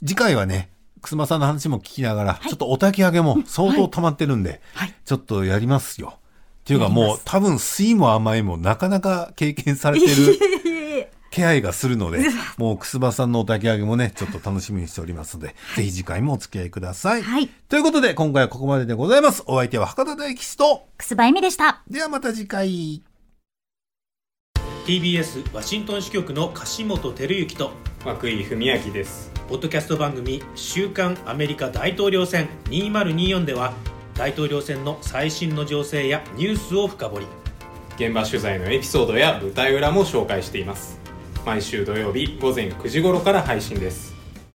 [0.00, 0.70] 次回はね、
[1.02, 6.14] くすまさんの話も聞きながら、ちょっとお焚き上げも相当溜まってるんで、はいちょっとやりますよ。
[6.16, 6.20] っ
[6.64, 10.12] ていうかもう多分酸いも甘いもなかなか経験されてる
[11.36, 12.20] 気配がするので、
[12.56, 17.22] もうくすばさんのお焚き上げもね、ちょっと楽しみにしておりますので、ぜひ次回もお付き合いください。
[17.22, 19.42] はいということで、今回はここまででございます。
[19.46, 21.82] お相手は博多大吉と、くすばえみでした。
[21.90, 23.02] ではまた次回。
[24.86, 27.72] TBS ワシントン支局の樫本照之と
[28.06, 33.72] 涌井文明ですポッドキャスト番組「週刊アメリカ大統領選2024」では
[34.14, 37.26] 大統領選の最新の情勢やニュースを深掘り
[37.96, 41.05] 現場取材のエピソードや舞台裏も紹介しています
[41.46, 44.15] 毎週土曜日午前9時頃から配信です。